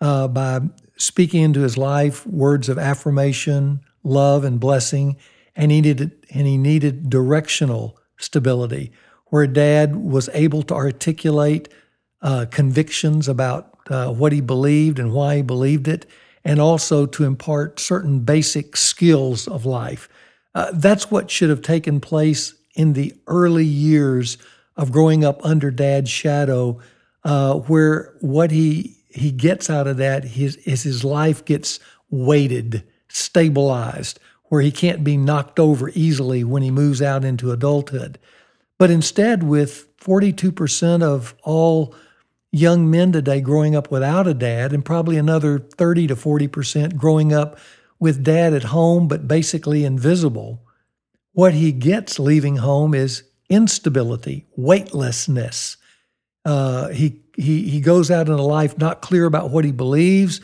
uh, 0.00 0.26
by 0.28 0.60
speaking 0.96 1.42
into 1.42 1.60
his 1.60 1.76
life 1.76 2.26
words 2.26 2.68
of 2.68 2.78
affirmation 2.78 3.80
love 4.02 4.44
and 4.44 4.60
blessing 4.60 5.16
and 5.54 5.70
he 5.70 5.80
needed 5.80 6.12
and 6.30 6.46
he 6.46 6.56
needed 6.56 7.10
directional 7.10 7.98
stability 8.18 8.92
where 9.26 9.46
dad 9.46 9.96
was 9.96 10.28
able 10.32 10.62
to 10.62 10.74
articulate 10.74 11.68
uh, 12.22 12.46
convictions 12.50 13.28
about 13.28 13.78
uh, 13.88 14.12
what 14.12 14.32
he 14.32 14.40
believed 14.40 14.98
and 14.98 15.12
why 15.12 15.36
he 15.36 15.42
believed 15.42 15.88
it 15.88 16.06
and 16.44 16.60
also 16.60 17.06
to 17.06 17.24
impart 17.24 17.78
certain 17.78 18.20
basic 18.20 18.76
skills 18.76 19.46
of 19.46 19.64
life. 19.66 20.08
Uh, 20.54 20.70
that's 20.74 21.10
what 21.10 21.30
should 21.30 21.50
have 21.50 21.62
taken 21.62 22.00
place 22.00 22.54
in 22.74 22.92
the 22.92 23.14
early 23.26 23.64
years 23.64 24.38
of 24.76 24.92
growing 24.92 25.24
up 25.24 25.44
under 25.44 25.70
dad's 25.70 26.10
shadow, 26.10 26.78
uh, 27.24 27.54
where 27.54 28.14
what 28.20 28.50
he 28.50 28.96
he 29.10 29.32
gets 29.32 29.68
out 29.68 29.86
of 29.86 29.96
that 29.96 30.24
is, 30.24 30.56
is 30.58 30.84
his 30.84 31.04
life 31.04 31.44
gets 31.44 31.80
weighted, 32.10 32.84
stabilized, 33.08 34.20
where 34.44 34.62
he 34.62 34.70
can't 34.70 35.02
be 35.02 35.16
knocked 35.16 35.58
over 35.58 35.90
easily 35.94 36.44
when 36.44 36.62
he 36.62 36.70
moves 36.70 37.02
out 37.02 37.24
into 37.24 37.50
adulthood. 37.50 38.18
But 38.78 38.90
instead, 38.90 39.42
with 39.42 39.96
42% 39.98 41.02
of 41.02 41.34
all 41.42 41.94
young 42.52 42.90
men 42.90 43.12
today 43.12 43.40
growing 43.40 43.76
up 43.76 43.90
without 43.90 44.26
a 44.26 44.34
dad, 44.34 44.72
and 44.72 44.84
probably 44.84 45.16
another 45.16 45.58
30 45.58 46.08
to 46.08 46.16
40% 46.16 46.96
growing 46.96 47.32
up 47.32 47.58
with 47.98 48.24
dad 48.24 48.54
at 48.54 48.64
home, 48.64 49.06
but 49.06 49.28
basically 49.28 49.84
invisible. 49.84 50.62
What 51.40 51.54
he 51.54 51.72
gets 51.72 52.18
leaving 52.18 52.56
home 52.56 52.92
is 52.92 53.22
instability, 53.48 54.44
weightlessness. 54.58 55.78
Uh, 56.44 56.88
he, 56.88 57.22
he, 57.34 57.66
he 57.66 57.80
goes 57.80 58.10
out 58.10 58.26
in 58.26 58.34
a 58.34 58.42
life 58.42 58.76
not 58.76 59.00
clear 59.00 59.24
about 59.24 59.48
what 59.48 59.64
he 59.64 59.72
believes, 59.72 60.42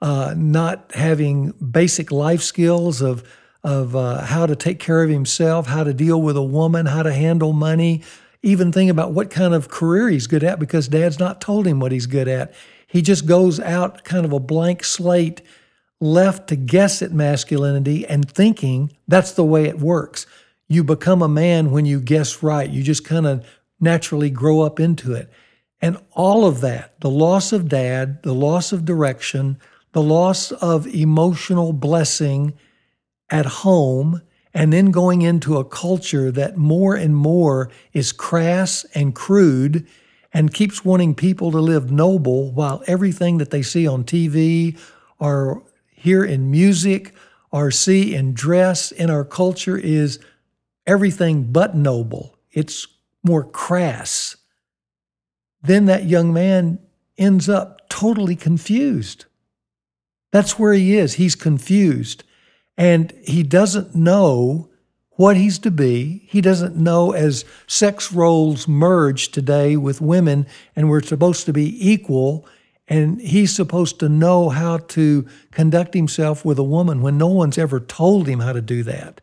uh, 0.00 0.32
not 0.34 0.90
having 0.94 1.50
basic 1.50 2.10
life 2.10 2.40
skills 2.40 3.02
of, 3.02 3.30
of 3.62 3.94
uh, 3.94 4.22
how 4.22 4.46
to 4.46 4.56
take 4.56 4.78
care 4.78 5.02
of 5.02 5.10
himself, 5.10 5.66
how 5.66 5.84
to 5.84 5.92
deal 5.92 6.22
with 6.22 6.38
a 6.38 6.42
woman, 6.42 6.86
how 6.86 7.02
to 7.02 7.12
handle 7.12 7.52
money, 7.52 8.02
even 8.42 8.72
think 8.72 8.90
about 8.90 9.12
what 9.12 9.28
kind 9.28 9.52
of 9.52 9.68
career 9.68 10.08
he's 10.08 10.26
good 10.26 10.42
at 10.42 10.58
because 10.58 10.88
dad's 10.88 11.18
not 11.18 11.42
told 11.42 11.66
him 11.66 11.78
what 11.78 11.92
he's 11.92 12.06
good 12.06 12.26
at. 12.26 12.54
He 12.86 13.02
just 13.02 13.26
goes 13.26 13.60
out 13.60 14.02
kind 14.02 14.24
of 14.24 14.32
a 14.32 14.40
blank 14.40 14.82
slate, 14.82 15.42
left 16.00 16.48
to 16.48 16.56
guess 16.56 17.02
at 17.02 17.12
masculinity 17.12 18.06
and 18.06 18.30
thinking 18.30 18.92
that's 19.08 19.32
the 19.32 19.44
way 19.44 19.64
it 19.64 19.78
works. 19.78 20.26
You 20.68 20.84
become 20.84 21.22
a 21.22 21.28
man 21.28 21.70
when 21.70 21.86
you 21.86 22.00
guess 22.00 22.42
right. 22.42 22.68
You 22.68 22.82
just 22.82 23.04
kind 23.04 23.26
of 23.26 23.46
naturally 23.80 24.30
grow 24.30 24.60
up 24.60 24.78
into 24.78 25.14
it. 25.14 25.30
And 25.80 25.96
all 26.12 26.44
of 26.44 26.60
that, 26.60 27.00
the 27.00 27.10
loss 27.10 27.52
of 27.52 27.68
dad, 27.68 28.22
the 28.22 28.34
loss 28.34 28.72
of 28.72 28.84
direction, 28.84 29.58
the 29.92 30.02
loss 30.02 30.52
of 30.52 30.86
emotional 30.86 31.72
blessing 31.72 32.54
at 33.30 33.46
home, 33.46 34.22
and 34.52 34.72
then 34.72 34.90
going 34.90 35.22
into 35.22 35.56
a 35.56 35.64
culture 35.64 36.32
that 36.32 36.56
more 36.56 36.96
and 36.96 37.14
more 37.16 37.70
is 37.92 38.12
crass 38.12 38.84
and 38.94 39.14
crude 39.14 39.86
and 40.32 40.52
keeps 40.52 40.84
wanting 40.84 41.14
people 41.14 41.50
to 41.52 41.60
live 41.60 41.90
noble 41.90 42.52
while 42.52 42.82
everything 42.86 43.38
that 43.38 43.50
they 43.50 43.62
see 43.62 43.86
on 43.86 44.04
TV 44.04 44.76
or 45.18 45.62
hear 45.98 46.24
in 46.24 46.50
music 46.50 47.14
or 47.50 47.70
see 47.70 48.14
in 48.14 48.34
dress 48.34 48.92
in 48.92 49.10
our 49.10 49.24
culture 49.24 49.76
is 49.76 50.18
everything 50.86 51.44
but 51.52 51.74
noble. 51.76 52.38
It's 52.52 52.86
more 53.22 53.44
crass. 53.44 54.36
Then 55.62 55.86
that 55.86 56.04
young 56.04 56.32
man 56.32 56.78
ends 57.16 57.48
up 57.48 57.88
totally 57.88 58.36
confused. 58.36 59.24
That's 60.30 60.58
where 60.58 60.72
he 60.72 60.96
is. 60.96 61.14
He's 61.14 61.34
confused. 61.34 62.22
And 62.76 63.12
he 63.24 63.42
doesn't 63.42 63.94
know 63.94 64.70
what 65.10 65.36
he's 65.36 65.58
to 65.58 65.70
be. 65.70 66.22
He 66.28 66.40
doesn't 66.40 66.76
know 66.76 67.10
as 67.12 67.44
sex 67.66 68.12
roles 68.12 68.68
merge 68.68 69.30
today 69.30 69.76
with 69.76 70.00
women 70.00 70.46
and 70.76 70.88
we're 70.88 71.02
supposed 71.02 71.44
to 71.46 71.52
be 71.52 71.90
equal. 71.90 72.46
And 72.88 73.20
he's 73.20 73.54
supposed 73.54 74.00
to 74.00 74.08
know 74.08 74.48
how 74.48 74.78
to 74.78 75.26
conduct 75.50 75.92
himself 75.92 76.44
with 76.44 76.58
a 76.58 76.64
woman 76.64 77.02
when 77.02 77.18
no 77.18 77.26
one's 77.26 77.58
ever 77.58 77.80
told 77.80 78.26
him 78.26 78.40
how 78.40 78.52
to 78.52 78.62
do 78.62 78.82
that. 78.84 79.20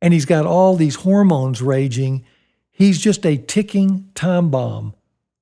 And 0.00 0.14
he's 0.14 0.24
got 0.24 0.46
all 0.46 0.76
these 0.76 0.96
hormones 0.96 1.60
raging. 1.60 2.24
He's 2.70 3.00
just 3.00 3.26
a 3.26 3.36
ticking 3.36 4.10
time 4.14 4.50
bomb 4.50 4.94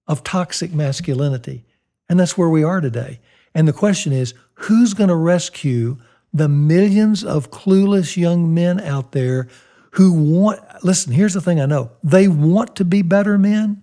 of 0.07 0.25
toxic 0.25 0.73
masculinity. 0.73 1.65
And 2.09 2.19
that's 2.19 2.39
where 2.39 2.49
we 2.49 2.65
are 2.65 2.81
today. 2.81 3.21
And 3.55 3.69
the 3.69 3.73
question 3.73 4.13
is 4.13 4.35
who's 4.55 4.95
going 4.95 5.09
to 5.09 5.17
rescue 5.17 5.99
the 6.33 6.49
millions 6.49 7.25
of 7.25 7.51
clueless 7.51 8.17
young 8.17 8.53
men 8.55 8.81
out 8.81 9.13
there 9.13 9.49
who 9.93 10.13
want, 10.13 10.61
listen, 10.83 11.13
here's 11.13 11.35
the 11.35 11.41
thing 11.41 11.61
I 11.61 11.67
know 11.67 11.91
they 12.03 12.27
want 12.27 12.77
to 12.77 12.85
be 12.85 13.03
better 13.03 13.39
men. 13.39 13.83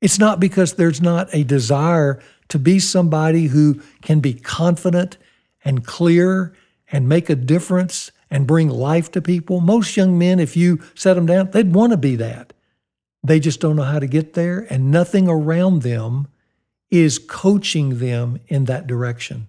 It's 0.00 0.18
not 0.18 0.40
because 0.40 0.74
there's 0.74 1.00
not 1.00 1.28
a 1.32 1.44
desire 1.44 2.20
to 2.48 2.58
be 2.58 2.78
somebody 2.78 3.46
who 3.46 3.80
can 4.02 4.20
be 4.20 4.34
confident 4.34 5.18
and 5.64 5.84
clear 5.84 6.54
and 6.90 7.08
make 7.08 7.28
a 7.28 7.36
difference 7.36 8.10
and 8.30 8.46
bring 8.46 8.68
life 8.68 9.10
to 9.12 9.22
people. 9.22 9.60
Most 9.60 9.96
young 9.96 10.18
men, 10.18 10.40
if 10.40 10.56
you 10.56 10.80
set 10.94 11.14
them 11.14 11.26
down, 11.26 11.50
they'd 11.50 11.74
want 11.74 11.92
to 11.92 11.98
be 11.98 12.16
that. 12.16 12.52
They 13.22 13.40
just 13.40 13.60
don't 13.60 13.76
know 13.76 13.82
how 13.82 13.98
to 13.98 14.06
get 14.06 14.34
there, 14.34 14.66
and 14.70 14.90
nothing 14.90 15.28
around 15.28 15.82
them 15.82 16.28
is 16.90 17.18
coaching 17.18 17.98
them 17.98 18.40
in 18.48 18.64
that 18.66 18.86
direction. 18.86 19.48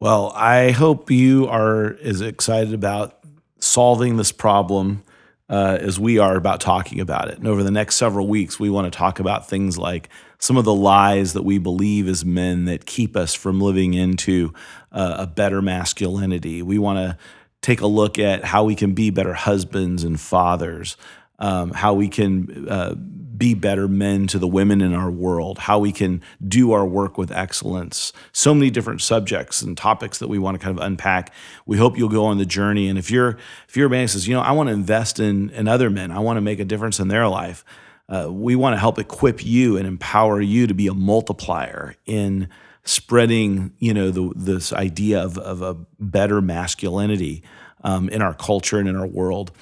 Well, 0.00 0.32
I 0.34 0.70
hope 0.70 1.10
you 1.10 1.46
are 1.48 1.96
as 2.02 2.22
excited 2.22 2.72
about 2.72 3.18
solving 3.58 4.16
this 4.16 4.32
problem 4.32 5.02
uh, 5.50 5.76
as 5.80 6.00
we 6.00 6.18
are 6.18 6.36
about 6.36 6.60
talking 6.60 7.00
about 7.00 7.28
it. 7.28 7.36
And 7.36 7.46
over 7.46 7.62
the 7.62 7.70
next 7.70 7.96
several 7.96 8.26
weeks, 8.26 8.58
we 8.58 8.70
want 8.70 8.90
to 8.90 8.96
talk 8.96 9.20
about 9.20 9.48
things 9.48 9.76
like 9.76 10.08
some 10.40 10.56
of 10.56 10.64
the 10.64 10.74
lies 10.74 11.34
that 11.34 11.42
we 11.42 11.58
believe 11.58 12.08
as 12.08 12.24
men 12.24 12.64
that 12.64 12.86
keep 12.86 13.16
us 13.16 13.34
from 13.34 13.60
living 13.60 13.94
into 13.94 14.52
uh, 14.90 15.16
a 15.18 15.26
better 15.26 15.62
masculinity. 15.62 16.62
We 16.62 16.78
want 16.78 16.98
to 16.98 17.18
take 17.62 17.82
a 17.82 17.86
look 17.86 18.18
at 18.18 18.44
how 18.44 18.64
we 18.64 18.74
can 18.74 18.94
be 18.94 19.10
better 19.10 19.34
husbands 19.34 20.02
and 20.02 20.18
fathers, 20.18 20.96
um, 21.38 21.72
how 21.72 21.92
we 21.92 22.08
can 22.08 22.68
uh, 22.68 22.94
be 22.94 23.54
better 23.54 23.86
men 23.86 24.26
to 24.28 24.38
the 24.38 24.46
women 24.46 24.80
in 24.80 24.94
our 24.94 25.10
world, 25.10 25.58
how 25.58 25.78
we 25.78 25.92
can 25.92 26.22
do 26.46 26.72
our 26.72 26.86
work 26.86 27.18
with 27.18 27.30
excellence. 27.30 28.12
So 28.32 28.54
many 28.54 28.70
different 28.70 29.02
subjects 29.02 29.62
and 29.62 29.76
topics 29.76 30.18
that 30.18 30.28
we 30.28 30.38
want 30.38 30.58
to 30.58 30.64
kind 30.64 30.78
of 30.78 30.84
unpack. 30.84 31.32
We 31.66 31.76
hope 31.76 31.96
you'll 31.96 32.08
go 32.08 32.26
on 32.26 32.38
the 32.38 32.46
journey. 32.46 32.88
And 32.88 32.98
if 32.98 33.10
you're 33.10 33.38
if 33.68 33.76
you're 33.76 33.86
a 33.86 33.90
man 33.90 34.08
says, 34.08 34.26
you 34.26 34.34
know, 34.34 34.42
I 34.42 34.52
want 34.52 34.68
to 34.68 34.74
invest 34.74 35.20
in 35.20 35.50
in 35.50 35.68
other 35.68 35.90
men, 35.90 36.10
I 36.10 36.18
want 36.18 36.38
to 36.38 36.42
make 36.42 36.60
a 36.60 36.64
difference 36.64 36.98
in 36.98 37.08
their 37.08 37.28
life. 37.28 37.64
Uh, 38.10 38.28
we 38.30 38.56
want 38.56 38.74
to 38.74 38.78
help 38.78 38.98
equip 38.98 39.44
you 39.44 39.76
and 39.76 39.86
empower 39.86 40.40
you 40.40 40.66
to 40.66 40.74
be 40.74 40.88
a 40.88 40.94
multiplier 40.94 41.94
in 42.06 42.48
spreading, 42.84 43.72
you 43.78 43.94
know, 43.94 44.10
the, 44.10 44.32
this 44.34 44.72
idea 44.72 45.22
of, 45.22 45.38
of 45.38 45.62
a 45.62 45.74
better 46.00 46.40
masculinity 46.40 47.42
um, 47.84 48.08
in 48.08 48.20
our 48.20 48.34
culture 48.34 48.78
and 48.78 48.88
in 48.88 48.96
our 48.96 49.06
world. 49.06 49.52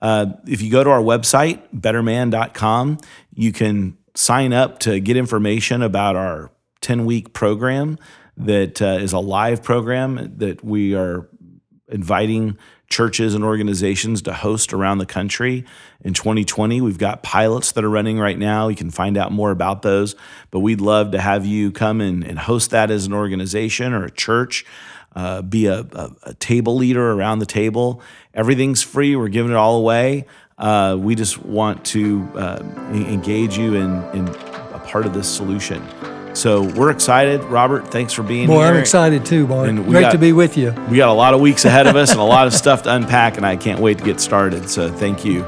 Uh, 0.00 0.26
if 0.46 0.62
you 0.62 0.70
go 0.70 0.84
to 0.84 0.90
our 0.90 1.00
website, 1.00 1.62
betterman.com, 1.74 2.98
you 3.34 3.50
can 3.50 3.96
sign 4.14 4.52
up 4.52 4.78
to 4.80 5.00
get 5.00 5.16
information 5.16 5.82
about 5.82 6.16
our 6.16 6.50
10 6.82 7.06
week 7.06 7.32
program 7.32 7.98
that 8.36 8.80
uh, 8.82 8.98
is 9.00 9.12
a 9.12 9.18
live 9.18 9.62
program 9.62 10.34
that 10.36 10.62
we 10.62 10.94
are 10.94 11.28
inviting 11.88 12.56
churches 12.88 13.34
and 13.34 13.44
organizations 13.44 14.22
to 14.22 14.32
host 14.32 14.72
around 14.72 14.98
the 14.98 15.06
country 15.06 15.64
in 16.02 16.14
2020. 16.14 16.80
We've 16.80 16.98
got 16.98 17.22
pilots 17.22 17.72
that 17.72 17.84
are 17.84 17.90
running 17.90 18.18
right 18.18 18.38
now. 18.38 18.68
You 18.68 18.76
can 18.76 18.90
find 18.90 19.16
out 19.16 19.32
more 19.32 19.50
about 19.50 19.82
those, 19.82 20.14
but 20.50 20.60
we'd 20.60 20.80
love 20.80 21.10
to 21.12 21.20
have 21.20 21.44
you 21.44 21.72
come 21.72 22.00
and, 22.00 22.22
and 22.24 22.38
host 22.38 22.70
that 22.70 22.90
as 22.90 23.06
an 23.06 23.12
organization 23.12 23.92
or 23.92 24.04
a 24.04 24.10
church. 24.10 24.64
Uh, 25.14 25.40
be 25.40 25.66
a, 25.66 25.80
a, 25.80 26.10
a, 26.24 26.34
table 26.34 26.76
leader 26.76 27.12
around 27.12 27.38
the 27.38 27.46
table. 27.46 28.02
Everything's 28.34 28.82
free. 28.82 29.16
We're 29.16 29.28
giving 29.28 29.50
it 29.50 29.56
all 29.56 29.78
away. 29.78 30.26
Uh, 30.58 30.96
we 30.98 31.14
just 31.14 31.38
want 31.38 31.86
to 31.86 32.28
uh, 32.34 32.62
engage 32.92 33.56
you 33.56 33.76
in, 33.76 34.02
in 34.10 34.28
a 34.28 34.82
part 34.86 35.06
of 35.06 35.14
this 35.14 35.26
solution. 35.26 35.82
So 36.36 36.62
we're 36.62 36.90
excited. 36.90 37.42
Robert, 37.44 37.88
thanks 37.88 38.12
for 38.12 38.22
being 38.22 38.46
Boy, 38.46 38.58
here. 38.58 38.66
I'm 38.66 38.76
excited 38.76 39.24
too, 39.24 39.46
Mark. 39.46 39.74
Great 39.74 40.02
got, 40.02 40.12
to 40.12 40.18
be 40.18 40.32
with 40.32 40.58
you. 40.58 40.70
We 40.90 40.98
got 40.98 41.08
a 41.08 41.12
lot 41.12 41.32
of 41.32 41.40
weeks 41.40 41.64
ahead 41.64 41.86
of 41.86 41.96
us 41.96 42.12
and 42.12 42.20
a 42.20 42.24
lot 42.24 42.46
of 42.46 42.52
stuff 42.52 42.82
to 42.82 42.94
unpack, 42.94 43.38
and 43.38 43.46
I 43.46 43.56
can't 43.56 43.80
wait 43.80 43.96
to 43.98 44.04
get 44.04 44.20
started. 44.20 44.68
So 44.68 44.92
thank 44.92 45.24
you. 45.24 45.44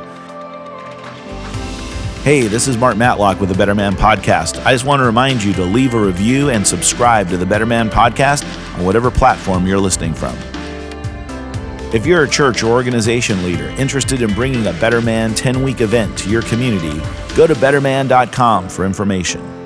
Hey, 2.25 2.47
this 2.47 2.69
is 2.69 2.79
Mark 2.79 2.97
Matlock 2.97 3.39
with 3.39 3.51
the 3.51 3.55
Better 3.55 3.75
Man 3.75 3.97
Podcast. 3.97 4.65
I 4.65 4.73
just 4.73 4.87
want 4.87 5.01
to 5.01 5.05
remind 5.05 5.43
you 5.43 5.53
to 5.55 5.65
leave 5.65 5.93
a 5.93 6.01
review 6.01 6.49
and 6.49 6.67
subscribe 6.67 7.29
to 7.29 7.37
the 7.37 7.47
Better 7.47 7.67
Man 7.67 7.91
Podcast 7.91 8.45
on 8.79 8.87
whatever 8.87 9.11
platform 9.11 9.67
you're 9.67 9.79
listening 9.79 10.15
from. 10.15 10.37
If 11.93 12.07
you're 12.07 12.25
a 12.25 12.29
church 12.29 12.63
or 12.63 12.71
organization 12.71 13.45
leader 13.45 13.69
interested 13.79 14.23
in 14.23 14.33
bringing 14.33 14.67
a 14.67 14.73
Better 14.75 15.03
Man 15.03 15.35
10 15.35 15.63
week 15.63 15.83
event 15.83 16.17
to 16.19 16.31
your 16.31 16.43
community, 16.43 16.99
go 17.37 17.47
to 17.47 17.55
betterman.com 17.55 18.71
for 18.71 18.87
information. 18.87 19.58